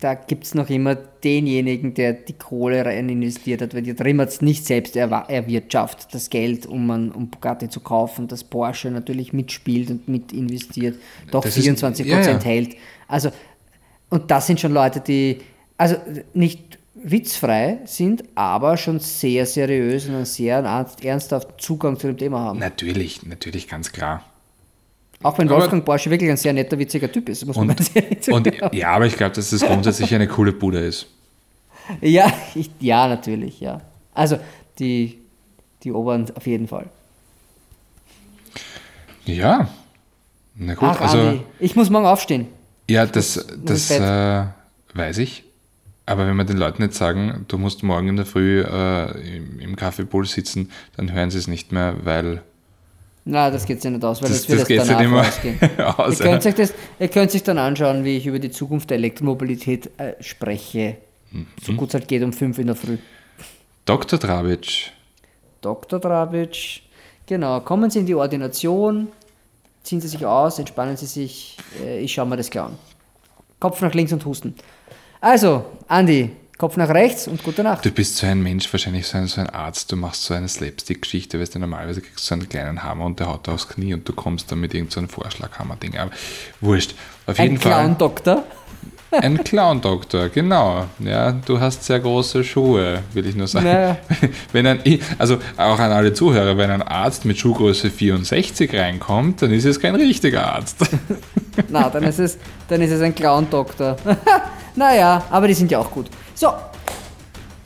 [0.00, 4.40] da gibt es noch immer denjenigen, der die Kohle rein investiert hat, weil die Rimmertz
[4.40, 9.90] nicht selbst erwirtschaftet, das Geld, um, an, um Bugatti zu kaufen, dass Porsche natürlich mitspielt
[9.90, 10.96] und mit investiert,
[11.30, 12.40] doch Das ist- 24% ja, ja.
[12.42, 12.76] hält.
[13.06, 13.30] Also,
[14.10, 15.38] und das sind schon Leute, die,
[15.76, 15.96] also
[16.32, 22.16] nicht witzfrei sind, aber schon sehr seriös und einen sehr ernst- ernsthaften Zugang zu dem
[22.16, 22.58] Thema haben.
[22.58, 24.24] Natürlich, natürlich, ganz klar.
[25.24, 27.96] Auch wenn Aber- Wolfgang Porsche wirklich ein sehr netter, witziger Typ ist, muss man Und,
[27.96, 28.68] ehrlich und zugeben.
[28.72, 31.06] ja, aber ich glaube, dass das grundsätzlich eine coole Bude ist.
[32.00, 33.80] Ja, ich, ja, natürlich, ja.
[34.14, 34.38] Also
[34.78, 35.18] die,
[35.82, 36.86] die Oberen auf jeden Fall.
[39.24, 39.68] Ja,
[40.56, 42.46] na gut, Ach, also Andi, ich muss morgen aufstehen.
[42.88, 44.44] ja, das, das ins äh,
[44.94, 45.44] weiß ich.
[46.06, 49.58] Aber wenn wir den Leuten nicht sagen, du musst morgen in der Früh äh, im,
[49.58, 52.42] im Kaffeepool sitzen, dann hören sie es nicht mehr, weil
[53.26, 55.58] Na, das geht sich nicht aus, weil Das- das, wird das erst danach nicht ausgehen.
[55.96, 58.90] aus, ihr, könnt euch das, ihr könnt sich dann anschauen, wie ich über die Zukunft
[58.90, 60.96] der Elektromobilität äh, spreche.
[61.30, 61.46] Mhm.
[61.62, 62.98] So gut es halt geht um 5 in der Früh.
[63.86, 64.18] Dr.
[64.18, 64.92] Drabic,
[65.60, 65.98] Dr.
[66.00, 66.82] Drabic,
[67.26, 69.08] genau, kommen Sie in die Ordination,
[69.82, 72.78] ziehen Sie sich aus, entspannen Sie sich, äh, ich schaue mir das gleich an.
[73.60, 74.54] Kopf nach links und husten.
[75.20, 77.84] Also, Andi, Kopf nach rechts und gute Nacht.
[77.84, 80.48] du bist so ein Mensch, wahrscheinlich so ein, so ein Arzt, du machst so eine
[80.48, 83.92] Slapstick-Geschichte, weißt du, normalerweise kriegst du so einen kleinen Hammer und der haut aufs Knie
[83.92, 85.98] und du kommst dann mit irgendeinem so Vorschlaghammer-Ding.
[85.98, 86.12] Aber
[86.60, 86.94] wurscht.
[87.26, 87.72] Auf jeden Ein Fall.
[87.72, 88.44] Clown-Doktor.
[89.20, 90.86] Ein Clown-Doktor, genau.
[90.98, 93.66] Ja, du hast sehr große Schuhe, will ich nur sagen.
[93.66, 93.96] Naja.
[94.52, 94.80] Wenn ein,
[95.18, 99.78] also auch an alle Zuhörer, wenn ein Arzt mit Schuhgröße 64 reinkommt, dann ist es
[99.78, 100.78] kein richtiger Arzt.
[101.68, 102.38] Na, dann ist es,
[102.68, 103.96] dann ist es ein Clown-Doktor.
[104.74, 106.06] naja, aber die sind ja auch gut.
[106.34, 106.52] So,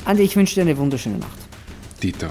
[0.04, 1.38] Andi, ich wünsche dir eine wunderschöne Nacht.
[2.02, 2.28] Dito.